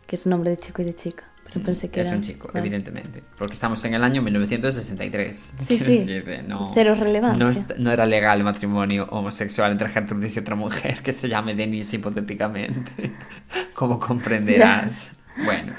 [0.05, 1.23] que es nombre de chico y de chica.
[1.53, 2.17] Pero pensé que Es era...
[2.17, 2.59] un chico, vale.
[2.59, 3.23] evidentemente.
[3.37, 5.53] Porque estamos en el año 1963.
[5.59, 6.05] Sí, sí.
[6.47, 7.43] No, Cero relevancia.
[7.45, 11.53] No, no era legal el matrimonio homosexual entre Gertrudis y otra mujer que se llame
[11.55, 13.11] Denise hipotéticamente.
[13.73, 15.11] Como comprenderás.
[15.45, 15.73] Bueno.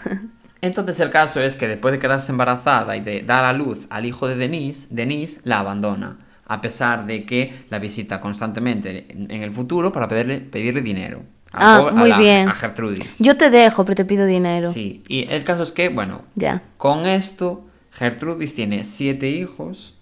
[0.61, 4.06] Entonces el caso es que después de quedarse embarazada y de dar a luz al
[4.06, 6.18] hijo de Denise, Denise la abandona.
[6.46, 11.22] A pesar de que la visita constantemente en en el futuro para pedirle, pedirle dinero.
[11.52, 12.48] A, Ah, a muy la- bien.
[12.48, 13.18] a Gertrudis.
[13.18, 14.70] Yo te dejo, pero te pido dinero.
[14.70, 16.62] Sí, y el caso es que, bueno, Ya.
[16.78, 19.98] con esto, Gertrudis tiene siete hijos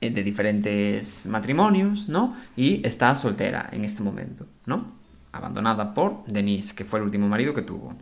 [0.00, 2.34] eh, de diferentes matrimonios, ¿no?
[2.56, 4.86] Y está soltera en este momento, ¿no?
[5.32, 7.94] Abandonada por Denise, que fue el último marido que tuvo.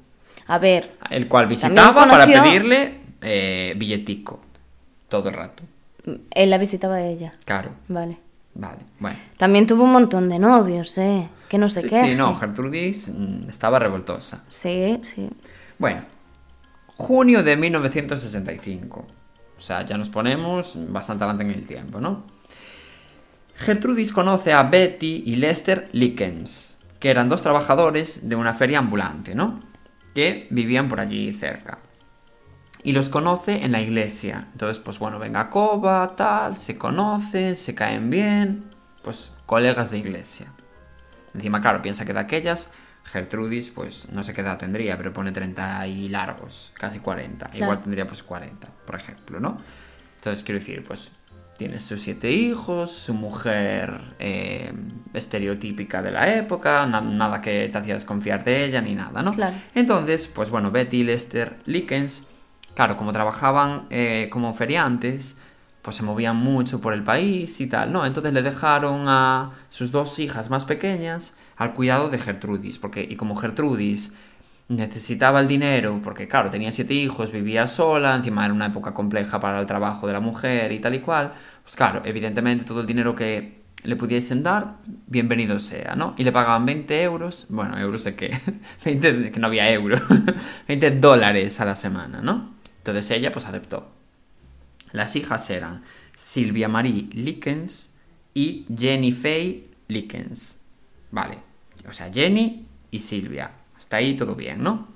[0.47, 4.41] A ver, El cual visitaba conoció- para pedirle eh, billetico
[5.09, 5.63] todo el rato.
[6.31, 7.35] él la visitaba a ella.
[7.45, 8.19] Claro, Vale.
[8.55, 9.19] Vale, bueno.
[9.37, 11.29] También tuvo un montón de novios, ¿eh?
[11.49, 12.01] Que no sé Sí, qué.
[12.05, 14.45] sí, no, Gertrudis mm, estaba revoltosa.
[14.49, 15.29] Sí, sí.
[15.79, 16.03] Bueno,
[16.97, 19.07] junio de 1965.
[19.59, 22.25] O sea, ya nos ponemos bastante adelante en el tiempo, ¿no?
[23.57, 29.35] Gertrudis conoce a Betty y Lester Lickens, que eran dos trabajadores de una feria ambulante,
[29.35, 29.61] ¿no?
[30.15, 31.79] Que vivían por allí cerca.
[32.83, 34.49] Y los conoce en la iglesia.
[34.53, 38.65] Entonces, pues bueno, venga coba, tal, se conocen, se caen bien.
[39.03, 40.47] Pues colegas de iglesia.
[41.35, 42.73] Encima, claro, piensa que de aquellas,
[43.05, 47.47] Gertrudis, pues no sé qué edad tendría, pero pone 30 y largos, casi 40.
[47.47, 47.63] Claro.
[47.65, 49.57] Igual tendría pues 40, por ejemplo, ¿no?
[50.17, 51.13] Entonces, quiero decir, pues
[51.57, 54.73] tiene sus siete hijos, su mujer eh,
[55.13, 59.33] estereotípica de la época, na- nada que te hacía desconfiar de ella ni nada, ¿no?
[59.33, 59.55] Claro.
[59.75, 62.27] Entonces, pues bueno, Betty Lester Lickens,
[62.75, 65.39] claro, como trabajaban eh, como feriantes,
[65.83, 68.05] pues se movían mucho por el país y tal, ¿no?
[68.05, 73.17] Entonces le dejaron a sus dos hijas más pequeñas al cuidado de Gertrudis, porque y
[73.17, 74.17] como Gertrudis
[74.69, 79.41] necesitaba el dinero, porque claro, tenía siete hijos, vivía sola, encima era una época compleja
[79.41, 82.87] para el trabajo de la mujer y tal y cual, pues claro, evidentemente todo el
[82.87, 86.15] dinero que le pudiesen dar, bienvenido sea, ¿no?
[86.19, 88.39] Y le pagaban 20 euros, bueno, euros de qué,
[88.85, 89.99] 20, de que no había euro,
[90.69, 92.60] 20 dólares a la semana, ¿no?
[92.81, 93.91] Entonces ella pues aceptó.
[94.93, 95.83] Las hijas eran
[96.17, 97.93] Silvia Marie Lickens
[98.35, 100.57] y Jenny Faye Lickens.
[101.13, 101.39] Vale,
[101.89, 103.53] o sea, Jenny y Silvia.
[103.77, 104.89] Hasta ahí todo bien, ¿no?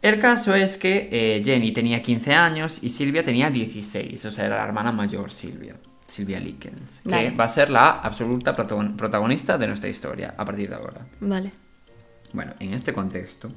[0.00, 4.46] El caso es que eh, Jenny tenía 15 años y Silvia tenía 16, o sea,
[4.46, 5.74] era la hermana mayor Silvia,
[6.06, 7.30] Silvia Lickens, que Vale.
[7.32, 11.04] va a ser la absoluta protagon- protagonista de nuestra historia a partir de ahora.
[11.20, 11.50] Vale.
[12.32, 13.50] Bueno, en este contexto,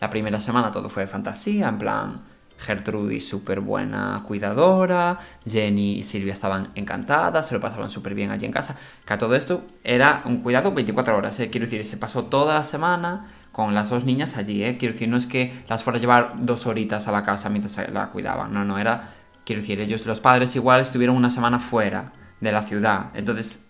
[0.00, 2.20] la primera semana todo fue de fantasía, en plan,
[2.58, 8.46] Gertrudis súper buena cuidadora, Jenny y Silvia estaban encantadas, se lo pasaban súper bien allí
[8.46, 11.50] en casa, que a todo esto era un cuidado 24 horas, ¿eh?
[11.50, 14.76] quiero decir, se pasó toda la semana con las dos niñas allí, ¿eh?
[14.76, 17.90] quiero decir, no es que las fuera a llevar dos horitas a la casa mientras
[17.90, 22.12] la cuidaban, no, no, era, quiero decir, ellos, los padres igual estuvieron una semana fuera
[22.40, 23.64] de la ciudad, entonces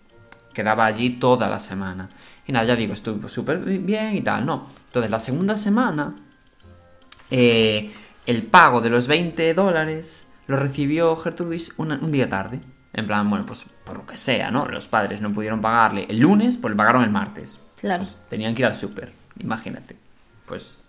[0.53, 2.09] quedaba allí toda la semana.
[2.49, 4.69] Y nada, ya digo, estuvo súper bien y tal, ¿no?
[4.87, 6.15] Entonces, la segunda semana,
[7.29, 7.93] eh,
[8.25, 12.59] el pago de los 20 dólares lo recibió Gertrudis una- un día tarde.
[12.91, 14.65] En plan, bueno, pues por lo que sea, ¿no?
[14.67, 17.59] Los padres no pudieron pagarle el lunes, pues le pagaron el martes.
[17.79, 18.01] Claro.
[18.03, 19.95] Pues tenían que ir al súper, imagínate.
[20.47, 20.79] Pues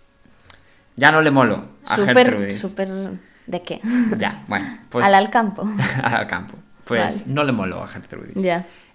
[0.96, 2.58] ya no le moló a Súper, Gertrudis.
[2.58, 2.88] súper...
[3.46, 3.82] ¿De qué?
[4.16, 5.68] Ya, bueno, pues Al al campo.
[6.02, 6.56] al campo.
[6.90, 7.32] Pues Vale.
[7.32, 8.44] no le moló a Gertrudis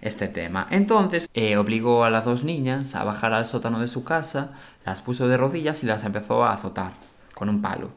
[0.02, 0.66] este tema.
[0.70, 4.50] Entonces eh, obligó a las dos niñas a bajar al sótano de su casa,
[4.84, 6.92] las puso de rodillas y las empezó a azotar
[7.34, 7.88] con un palo.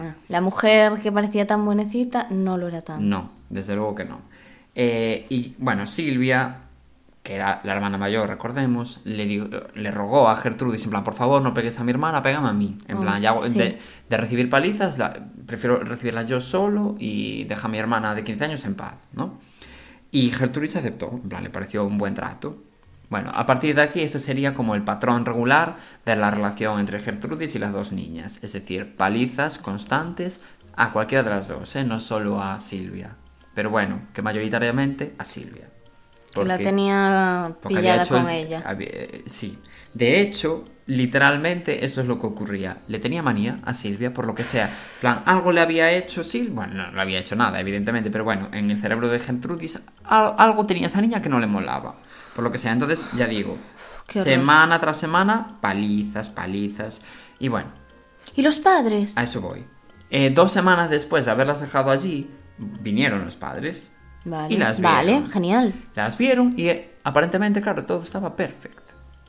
[0.00, 3.02] Ah, La mujer que parecía tan buenecita no lo era tanto.
[3.02, 4.20] No, desde luego que no.
[4.76, 6.58] Eh, y bueno, Silvia,
[7.22, 11.14] que era la hermana mayor, recordemos, le, di- le rogó a Gertrudis, en plan, por
[11.14, 12.78] favor, no pegues a mi hermana, pégame a mí.
[12.88, 13.58] En Oh, plan, ya sí.
[13.58, 13.78] de,
[14.08, 18.44] de recibir palizas, la- prefiero recibirlas yo solo y deja a mi hermana de 15
[18.44, 19.38] años en paz, ¿no?
[20.10, 22.56] Y Gertrudis aceptó, en plan, le pareció un buen trato.
[23.10, 27.00] Bueno, a partir de aquí, ese sería como el patrón regular de la relación entre
[27.00, 28.38] Gertrudis y las dos niñas.
[28.42, 30.42] Es decir, palizas constantes
[30.76, 31.84] a cualquiera de las dos, ¿eh?
[31.84, 33.16] no solo a Silvia.
[33.54, 35.68] Pero bueno, que mayoritariamente a Silvia.
[36.32, 38.62] Que la porque- tenía porque pillada con el- ella.
[38.64, 39.58] había- eh, sí.
[39.94, 42.78] De hecho, literalmente eso es lo que ocurría.
[42.86, 44.70] Le tenía manía a Silvia, por lo que sea.
[45.00, 46.52] Plan, algo le había hecho Silvia.
[46.54, 50.34] Bueno, no le había hecho nada, evidentemente, pero bueno, en el cerebro de Gertrudis al-
[50.38, 51.96] algo tenía esa niña que no le molaba.
[52.34, 52.72] Por lo que sea.
[52.72, 53.58] Entonces, ya digo,
[54.08, 57.02] semana tras semana, palizas, palizas.
[57.38, 57.68] Y bueno,
[58.36, 59.16] ¿Y los padres?
[59.18, 59.64] a eso voy.
[60.10, 63.92] Eh, dos semanas después de haberlas dejado allí, vinieron los padres.
[64.24, 65.30] Vale, Y las vale, vieron.
[65.30, 65.72] genial.
[65.94, 68.80] Las vieron y eh, aparentemente, claro, todo estaba perfecto.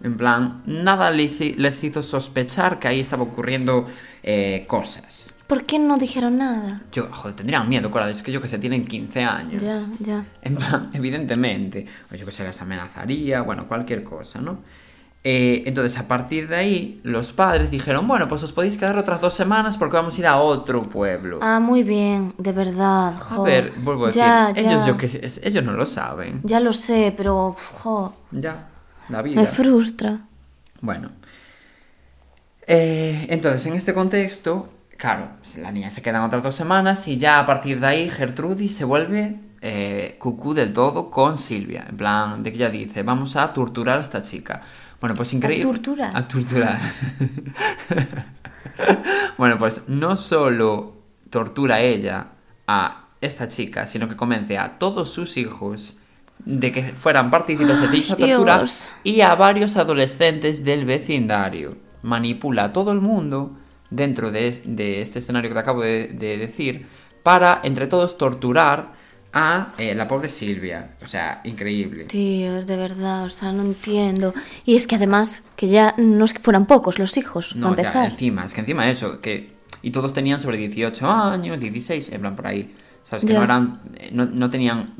[0.03, 3.87] En plan, nada les, les hizo sospechar que ahí estaba ocurriendo
[4.23, 5.33] eh, cosas.
[5.47, 6.81] ¿Por qué no dijeron nada?
[6.91, 9.61] Yo, joder, tendrían miedo, Coral, es que yo que sé, tienen 15 años.
[9.61, 10.25] Ya, ya.
[10.41, 11.85] En plan, evidentemente.
[12.11, 14.59] O yo que sé, les amenazaría, bueno, cualquier cosa, ¿no?
[15.23, 19.21] Eh, entonces, a partir de ahí, los padres dijeron, bueno, pues os podéis quedar otras
[19.21, 21.39] dos semanas porque vamos a ir a otro pueblo.
[21.43, 23.09] Ah, muy bien, de verdad.
[23.09, 23.43] a jo.
[23.43, 25.05] ver, vuelvo a decir, ya, ellos, yo que
[25.43, 26.41] ellos no lo saben.
[26.43, 28.67] Ya lo sé, pero jo, Ya,
[29.09, 29.39] la vida.
[29.41, 30.21] me frustra.
[30.81, 31.11] Bueno.
[32.65, 37.39] Eh, entonces, en este contexto, claro, la niña se quedan otras dos semanas y ya
[37.39, 41.85] a partir de ahí Gertrudis se vuelve eh, cucú del todo con Silvia.
[41.87, 44.61] En plan, de que ella dice, vamos a torturar a esta chica.
[45.01, 45.63] Bueno, pues increíble.
[45.65, 46.15] torturar?
[46.15, 46.79] A torturar.
[49.37, 50.93] bueno, pues no solo
[51.31, 52.27] tortura ella
[52.67, 55.97] a esta chica, sino que convence a todos sus hijos
[56.37, 58.91] de que fueran partícipes de dicha tortura Dios.
[59.03, 61.77] y a varios adolescentes del vecindario.
[62.03, 63.57] Manipula a todo el mundo
[63.89, 66.87] dentro de, de este escenario que te acabo de, de decir
[67.23, 68.93] para, entre todos, torturar
[69.33, 70.91] a eh, la pobre Silvia.
[71.03, 72.05] O sea, increíble.
[72.05, 74.33] Tíos, de verdad, o sea, no entiendo.
[74.65, 77.83] Y es que además, que ya no es que fueran pocos los hijos, No, para
[77.83, 78.11] ya, empezar.
[78.11, 79.59] encima, es que encima eso, que...
[79.83, 82.75] Y todos tenían sobre 18 años, 16, en plan por ahí.
[83.03, 83.25] ¿Sabes?
[83.25, 83.39] Que Ya.
[83.39, 83.79] no eran...
[83.95, 84.93] eh, No, no tenían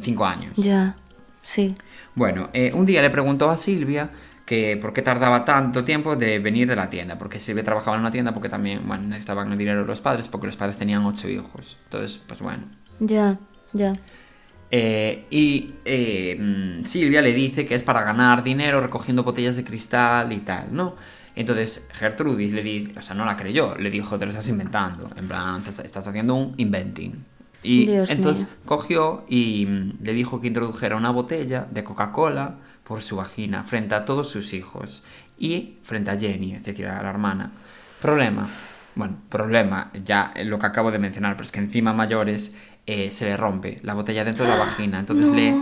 [0.00, 0.56] 5 años.
[0.56, 0.96] Ya,
[1.42, 1.74] sí.
[2.14, 4.10] Bueno, eh, un día le preguntó a Silvia
[4.44, 8.00] que por qué tardaba tanto tiempo de venir de la tienda, porque Silvia trabajaba en
[8.00, 11.28] una tienda porque también, bueno, necesitaban el dinero los padres, porque los padres tenían ocho
[11.28, 11.76] hijos.
[11.84, 12.64] Entonces, pues bueno.
[12.98, 13.38] Ya,
[13.72, 13.92] ya.
[14.70, 19.64] Eh, y eh, mm, Silvia le dice que es para ganar dinero recogiendo botellas de
[19.64, 20.96] cristal y tal, ¿no?
[21.34, 25.10] Entonces Gertrudis le dice, o sea, no la creyó, le dijo, te lo estás inventando,
[25.16, 27.24] en plan, estás haciendo un inventing.
[27.62, 28.56] Y Dios entonces mío.
[28.66, 33.94] cogió y mm, le dijo que introdujera una botella de Coca-Cola por su vagina frente
[33.94, 35.02] a todos sus hijos
[35.38, 37.52] y frente a Jenny, es decir, a la hermana.
[38.02, 38.48] Problema,
[38.94, 42.54] bueno, problema, ya lo que acabo de mencionar, pero es que encima mayores
[42.88, 45.34] eh, se le rompe la botella dentro de la vagina, entonces no.
[45.34, 45.54] le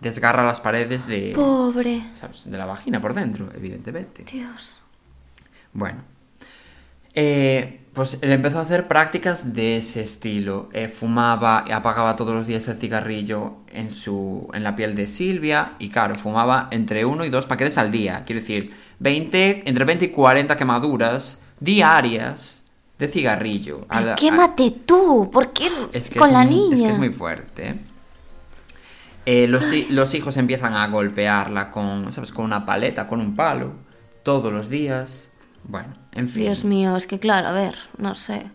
[0.00, 2.02] desgarra las paredes de, Pobre.
[2.12, 2.50] ¿sabes?
[2.50, 4.24] de la vagina por dentro, evidentemente.
[4.24, 4.78] Dios.
[5.72, 6.02] Bueno,
[7.14, 10.70] eh, pues él empezó a hacer prácticas de ese estilo.
[10.72, 15.06] Eh, fumaba y apagaba todos los días el cigarrillo en, su, en la piel de
[15.06, 15.74] Silvia.
[15.78, 18.24] Y claro, fumaba entre uno y dos paquetes al día.
[18.26, 22.61] Quiero decir, 20, entre 20 y 40 quemaduras diarias
[23.02, 23.86] de cigarrillo.
[23.88, 26.74] Pero la- a- quémate tú, ¿por qué es que con es la muy- niña?
[26.76, 27.68] Es que es muy fuerte.
[27.68, 27.74] ¿eh?
[29.26, 32.32] Eh, los, los hijos empiezan a golpearla con, ¿sabes?
[32.32, 33.72] Con una paleta, con un palo,
[34.24, 35.30] todos los días.
[35.64, 36.42] Bueno, en fin.
[36.44, 38.46] Dios mío, es que claro, a ver, no sé,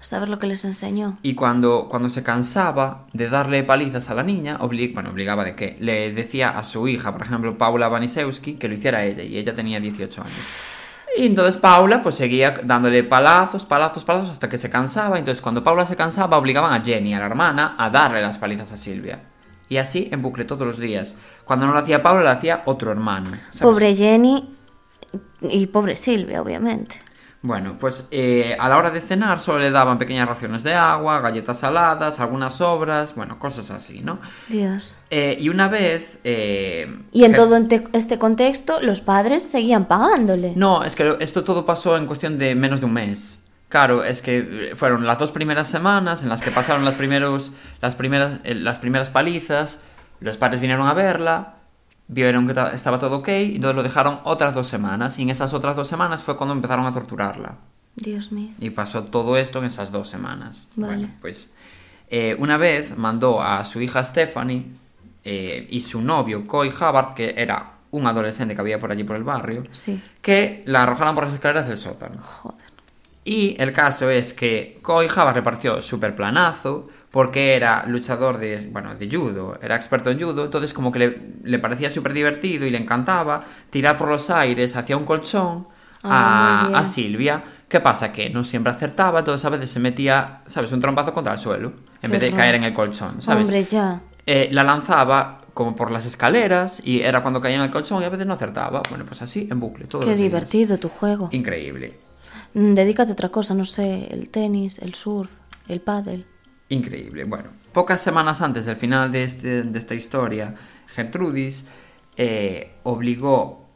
[0.00, 1.16] saber lo que les enseñó.
[1.22, 5.76] Y cuando, cuando se cansaba de darle palizas a la niña, bueno, obligaba de qué,
[5.78, 9.54] le decía a su hija, por ejemplo, Paula Vanisewski, que lo hiciera ella, y ella
[9.54, 10.34] tenía 18 años.
[11.16, 15.18] Y entonces Paula pues seguía dándole palazos, palazos, palazos hasta que se cansaba.
[15.18, 18.72] Entonces cuando Paula se cansaba obligaban a Jenny, a la hermana, a darle las palizas
[18.72, 19.20] a Silvia.
[19.68, 21.16] Y así en bucle todos los días.
[21.44, 23.30] Cuando no lo hacía Paula, lo hacía otro hermano.
[23.50, 23.60] ¿sabes?
[23.60, 24.54] Pobre Jenny
[25.42, 27.05] y pobre Silvia, obviamente.
[27.42, 31.20] Bueno, pues eh, a la hora de cenar solo le daban pequeñas raciones de agua,
[31.20, 34.18] galletas saladas, algunas sobras, bueno, cosas así, ¿no?
[34.48, 34.96] Dios.
[35.10, 36.18] Eh, y una vez...
[36.24, 37.56] eh, Y en todo
[37.92, 40.54] este contexto, los padres seguían pagándole.
[40.56, 43.40] No, es que esto todo pasó en cuestión de menos de un mes.
[43.68, 47.94] Claro, es que fueron las dos primeras semanas en las que pasaron las, primeros, las,
[47.94, 49.84] primeras, las primeras palizas,
[50.20, 51.54] los padres vinieron a verla,
[52.08, 55.52] vieron que ta- estaba todo ok, entonces lo dejaron otras dos semanas, y en esas
[55.54, 57.56] otras dos semanas fue cuando empezaron a torturarla.
[57.96, 58.50] Dios mío.
[58.60, 60.68] Y pasó todo esto en esas dos semanas.
[60.76, 60.96] Vale.
[60.96, 61.52] Bueno, pues
[62.10, 64.66] eh, una vez mandó a su hija Stephanie
[65.24, 69.16] eh, y su novio Coy Hubbard, que era un adolescente que había por allí por
[69.16, 70.00] el barrio, Sí.
[70.20, 72.20] que la arrojaran por las escaleras del sótano.
[72.22, 72.66] Joder.
[73.24, 78.68] Y el caso es que Coy Hubbard le pareció súper planazo porque era luchador de,
[78.70, 82.66] bueno, de judo, era experto en judo, entonces como que le, le parecía súper divertido
[82.66, 85.66] y le encantaba tirar por los aires hacia un colchón
[86.02, 86.78] Ah, a, bien.
[86.78, 87.44] a Silvia.
[87.70, 88.12] ¿Qué pasa?
[88.12, 90.70] Que no siempre acertaba, entonces a veces se metía, ¿sabes?
[90.72, 92.38] Un trompazo contra el suelo, en Qué vez de horror.
[92.38, 93.44] caer en el colchón, ¿sabes?
[93.48, 94.00] Hombre, ya.
[94.26, 98.04] Eh, la lanzaba como por las escaleras y era cuando caía en el colchón y
[98.04, 98.82] a veces no acertaba.
[98.90, 100.30] Bueno, pues así, en bucle, todos Qué los días.
[100.30, 101.30] divertido tu juego.
[101.32, 101.94] Increíble.
[102.52, 105.30] Mm, Dedícate a otra cosa, no sé, el tenis, el surf,
[105.66, 106.26] el pádel.
[106.68, 107.24] Increíble.
[107.24, 110.54] Bueno, pocas semanas antes del final de, este- de esta historia,
[110.88, 111.66] Gertrudis
[112.16, 113.66] eh, obligó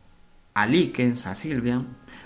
[0.54, 1.80] a Likens, a Silvia,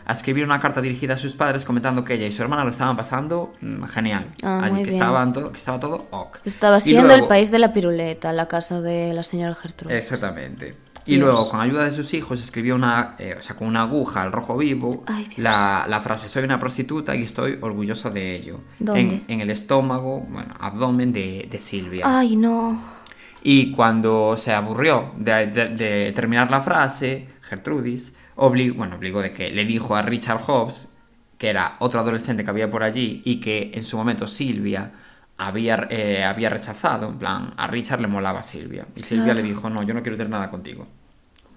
[0.06, 2.70] a escribir una carta dirigida a sus padres comentando que ella y su hermana lo
[2.70, 4.26] estaban pasando mm, genial.
[4.42, 6.38] Ah, Allí, que, estaban todo, que estaba todo ok.
[6.44, 9.96] Estaba siendo luego- el país de la piruleta, la casa de la señora Gertrude.
[9.98, 10.74] Exactamente.
[11.06, 14.22] Y luego, con ayuda de sus hijos, escribió una, eh, o sea, con una aguja
[14.22, 18.60] al rojo vivo Ay, la, la frase soy una prostituta y estoy orgullosa de ello.
[18.78, 19.00] ¿Dónde?
[19.00, 22.04] En, en el estómago, bueno, abdomen de, de Silvia.
[22.06, 22.78] Ay, no.
[23.42, 29.32] Y cuando se aburrió de, de- de terminar la frase, Gertrudis obligó, bueno, obligó de
[29.32, 30.88] que le dijo a Richard Hobbs,
[31.38, 34.92] que era otro adolescente que había por allí y que en su momento Silvia
[35.38, 38.86] había, eh, había rechazado, en plan, a Richard le molaba a Silvia.
[38.94, 39.40] Y Silvia Claro.
[39.42, 40.86] le dijo, no, yo no quiero tener nada contigo.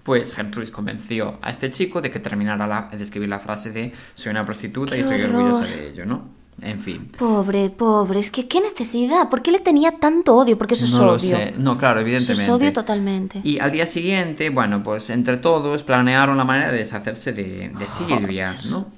[0.02, 3.92] Pues Gertrudis convenció a este chico de que terminara la- de escribir la frase de
[4.14, 5.42] soy una prostituta y ¡Qué estoy horror!
[5.42, 6.38] orgullosa de ello, ¿no?
[6.60, 7.12] En fin.
[7.16, 10.58] Pobre, pobre, es que qué necesidad, ¿por qué le tenía tanto odio?
[10.58, 11.18] Porque eso es no lo odio.
[11.20, 11.54] sé.
[11.56, 12.42] No, claro, Eso evidentemente.
[12.42, 13.40] es odio totalmente.
[13.44, 17.84] Y al día siguiente, bueno, pues entre todos planearon la manera de deshacerse de, de
[17.84, 18.88] Silvia, ¿no?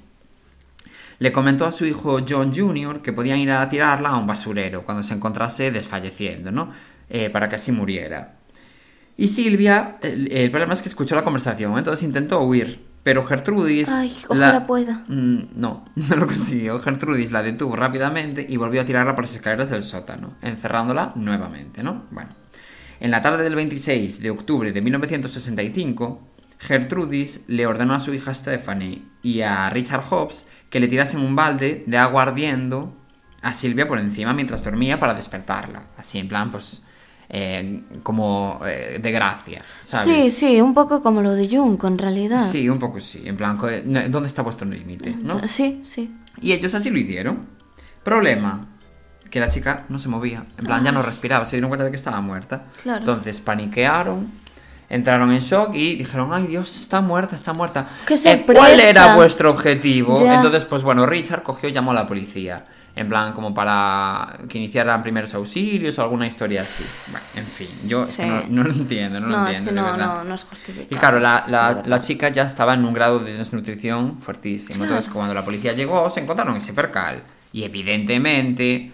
[1.21, 3.03] Le comentó a su hijo John Jr.
[3.03, 6.71] que podían ir a tirarla a un basurero cuando se encontrase desfalleciendo, ¿no?
[7.07, 8.39] Eh, para que así muriera.
[9.17, 12.79] Y Silvia, el, el problema es que escuchó la conversación, entonces intentó huir.
[13.03, 13.87] Pero Gertrudis...
[13.89, 15.03] Ay, ojalá pueda.
[15.09, 16.79] Mm, no, no lo consiguió.
[16.79, 21.83] Gertrudis la detuvo rápidamente y volvió a tirarla por las escaleras del sótano, encerrándola nuevamente,
[21.83, 22.05] ¿no?
[22.09, 22.31] Bueno.
[22.99, 28.33] En la tarde del 26 de octubre de 1965, Gertrudis le ordenó a su hija
[28.33, 32.95] Stephanie y a Richard Hobbs que le tirasen un balde de agua ardiendo
[33.41, 35.83] a Silvia por encima mientras dormía para despertarla.
[35.97, 36.83] Así, en plan, pues,
[37.29, 40.05] eh, como eh, de gracia, ¿sabes?
[40.07, 42.47] Sí, sí, un poco como lo de Junko en realidad.
[42.49, 43.21] Sí, un poco sí.
[43.25, 43.59] En plan,
[44.09, 45.13] ¿dónde está vuestro límite?
[45.21, 45.45] ¿no?
[45.45, 46.15] Sí, sí.
[46.39, 47.47] Y ellos así lo hicieron.
[48.03, 48.69] Problema,
[49.29, 50.45] que la chica no se movía.
[50.57, 52.67] En plan, ya no respiraba, se dieron cuenta de que estaba muerta.
[52.81, 52.99] Claro.
[52.99, 54.31] Entonces paniquearon,
[54.91, 57.87] entraron en shock y dijeron, ay Dios, está muerta, está muerta.
[58.05, 60.23] ¡Qué Eh, ¿Cuál era vuestro objetivo?
[60.23, 60.35] Ya.
[60.35, 62.65] Entonces, pues bueno, Richard cogió y llamó a la policía.
[62.93, 66.83] En plan, como para que iniciaran primeros auxilios o alguna historia así.
[67.09, 68.27] Bueno, en fin, yo es que Sí.
[68.29, 69.81] no, no lo entiendo, no, lo No, es entiendo.
[69.81, 70.15] que de no, verdad.
[70.17, 70.87] no, no es justificable.
[70.91, 74.19] Y claro, la, es que la- la chica ya estaba en un grado de desnutrición
[74.19, 74.79] fuertísimo.
[74.79, 74.91] Claro.
[74.91, 77.23] Entonces, cuando la policía llegó, se encontraron ese percal.
[77.53, 78.91] Y evidentemente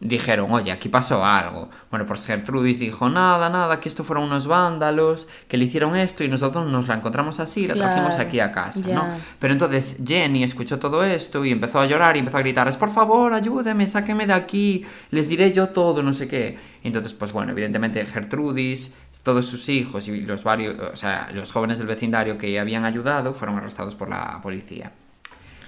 [0.00, 1.70] dijeron, oye, aquí pasó algo.
[1.90, 6.22] Bueno, pues Gertrudis dijo, nada, nada, que esto fueron unos vándalos que le hicieron esto
[6.22, 8.92] y nosotros nos la encontramos así y la trajimos aquí a casa.
[8.92, 9.04] ¿no?
[9.38, 12.90] Pero entonces Jenny escuchó todo esto y empezó a llorar y empezó a gritarles, por
[12.90, 16.58] favor, ayúdeme, sáquenme de aquí, les diré yo todo, no sé qué.
[16.82, 21.50] Y entonces, pues bueno, evidentemente Gertrudis, todos sus hijos y los varios, o sea, los
[21.50, 24.92] jóvenes del vecindario que habían ayudado fueron arrestados por la policía.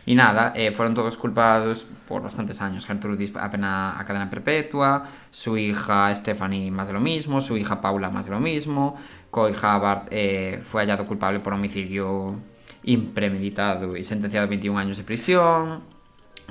[0.09, 2.87] Y nada, eh, fueron todos culpados por bastantes años.
[2.87, 7.83] Gertrudis a pena a cadena perpetua, su hija Stephanie más de lo mismo, su hija
[7.83, 8.97] Paula más de lo mismo,
[9.31, 12.37] Coy Hubbard eh, fue hallado culpable por homicidio
[12.85, 15.83] impremeditado y sentenciado a 21 años de prisión,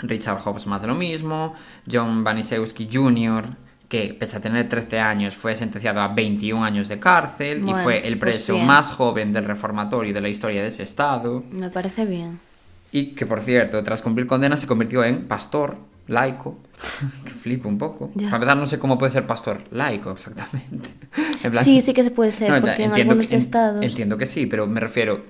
[0.03, 1.55] Richard Hobbs más de lo mismo,
[1.91, 3.45] John Banisewski Jr.,
[3.89, 7.79] que pese a tener 13 años fue sentenciado a 21 años de cárcel y Bueno,
[7.79, 8.67] fue el pues preso bien.
[8.67, 11.43] más joven del reformatorio de la historia de ese estado.
[11.49, 12.45] Me parece bien.
[12.91, 15.77] Y que, por cierto, tras cumplir condena se convirtió en pastor
[16.07, 16.59] laico.
[17.25, 18.11] que flipo un poco.
[18.15, 18.25] Ya.
[18.27, 20.89] Para empezar, no sé cómo puede ser pastor laico exactamente.
[21.43, 23.83] En Sí, sí que se puede ser, No, porque en algunos que- en- estados...
[23.83, 25.23] Entiendo que sí, pero me refiero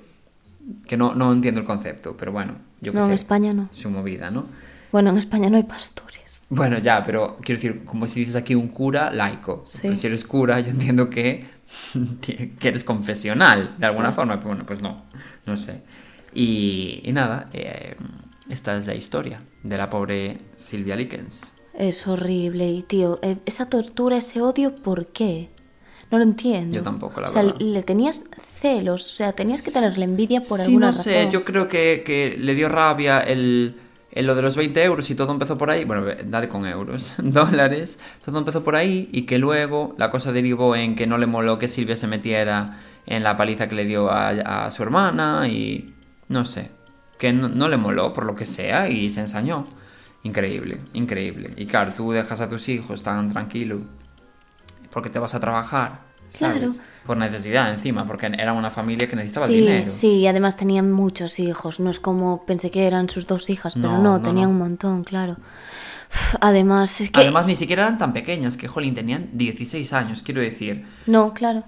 [0.85, 2.15] que no, no entiendo el concepto.
[2.17, 3.15] Pero bueno, yo que No, en sé.
[3.15, 3.69] España no.
[3.71, 4.45] Su movida, ¿no?
[4.91, 6.43] Bueno, en España no hay pastores.
[6.49, 9.65] Bueno, ya, pero quiero decir, como si dices aquí un cura laico.
[9.67, 9.79] Sí.
[9.83, 11.45] Pero si eres cura, yo entiendo que,
[12.21, 14.35] que eres confesional, de alguna forma.
[14.37, 15.03] Pero bueno, pues no,
[15.45, 15.81] no sé.
[16.37, 17.95] Y, y nada, eh,
[18.49, 21.53] esta es la historia de la pobre Silvia Likens.
[21.73, 25.49] Es horrible y, tío, eh, esa tortura, ese odio, ¿por qué?
[26.11, 26.75] No lo entiendo.
[26.75, 27.55] Yo tampoco, la O sea, verdad.
[27.59, 28.23] le tenías
[28.61, 31.03] celos, o sea, tenías que tenerle envidia por sí, alguna no razón.
[31.03, 33.79] sé, yo creo que, que le dio rabia el,
[34.11, 35.85] el lo de los 20 euros y todo empezó por ahí.
[35.85, 37.99] Bueno, dale con euros, dólares.
[38.25, 41.59] Todo empezó por ahí y que luego la cosa derivó en que no le moló
[41.59, 45.93] que Silvia se metiera en la paliza que le dio a, a su hermana y
[46.29, 46.71] no sé,
[47.17, 49.65] que no, no le moló por lo que sea y se ensañó.
[50.23, 51.53] Increíble, increíble.
[51.57, 53.81] Y claro, tú dejas a tus hijos tan tranquilo
[54.91, 56.57] porque te vas a trabajar, ¿sabes?
[56.57, 56.73] Claro.
[57.05, 59.91] Por necesidad encima, porque era una familia que necesitaba Sí, dinero.
[59.91, 61.79] sí, y además tenían muchos hijos.
[61.79, 64.53] No es como pensé que eran sus dos hijas, pero No, no, no, tenían no.
[64.55, 65.37] un montón, claro.
[66.41, 67.19] Además, es que.
[67.21, 70.85] Además, ni siquiera eran tan pequeñas, que, jolín, tenían 16 años, quiero decir.
[71.05, 71.63] No, claro.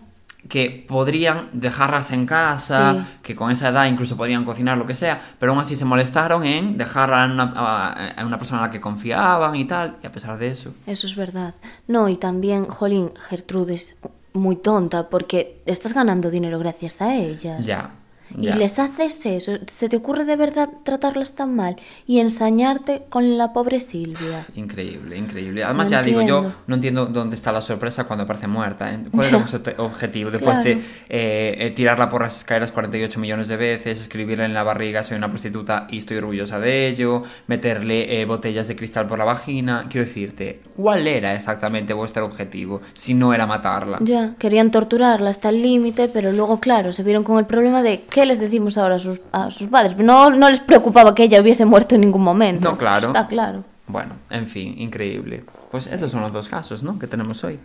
[0.47, 3.17] Que podrían dejarlas en casa, Sí.
[3.21, 6.43] que con esa edad incluso podrían cocinar lo que sea, pero aún así se molestaron
[6.45, 10.07] en dejarla en una, a- a una persona en la que confiaban y tal, y
[10.07, 10.73] a pesar de eso.
[10.87, 11.53] Eso es verdad.
[11.87, 13.95] No, y también, Jolín, Gertrude es
[14.33, 17.65] muy tonta porque estás ganando dinero gracias a ellas.
[17.65, 17.91] Ya.
[18.37, 18.55] Y ya.
[18.55, 19.53] les haces eso.
[19.67, 21.75] ¿Se te ocurre de verdad tratarlas tan mal
[22.07, 24.45] y ensañarte con la pobre Silvia?
[24.55, 25.63] Increíble, increíble.
[25.63, 26.57] Además, No ya digo, yo entiendo.
[26.67, 28.93] no entiendo dónde está la sorpresa cuando aparece muerta.
[28.93, 28.99] ¿eh?
[29.11, 29.37] ¿Cuál Ya.
[29.37, 30.31] obje- objetivo?
[30.31, 30.87] Después de Claro.
[31.09, 35.17] eh, eh, tirarla por las escaleras 48 millones de veces, escribirle en la barriga soy
[35.17, 39.87] una prostituta y estoy orgullosa de ello, meterle eh, botellas de cristal por la vagina.
[39.89, 43.97] Quiero decirte, ¿cuál era exactamente vuestro objetivo si no era matarla?
[44.01, 48.01] Ya, querían torturarla hasta el límite, pero luego, claro, se vieron con el problema de
[48.19, 49.95] ¿qué les decimos ahora a sus, a sus padres?
[49.97, 52.69] No, no les preocupaba que ella hubiese muerto en ningún momento.
[52.69, 53.07] No, claro.
[53.07, 53.63] Está claro.
[53.87, 55.45] Bueno, en fin, increíble.
[55.71, 56.99] Pues esos son los dos casos, ¿no?
[56.99, 57.59] Que tenemos hoy.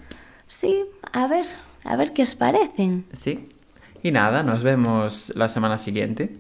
[0.46, 1.46] Sí, a ver,
[1.84, 3.04] a ver qué os parecen.
[3.12, 3.48] Sí.
[4.02, 6.36] Y nada, nos vemos la semana siguiente.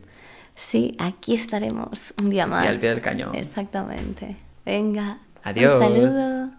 [0.54, 2.66] Sí, aquí estaremos un día Sí, más.
[2.76, 3.34] al pie del cañón.
[3.34, 4.36] Exactamente.
[4.64, 5.18] Venga.
[5.42, 5.74] Adiós.
[5.74, 6.50] Un saludo.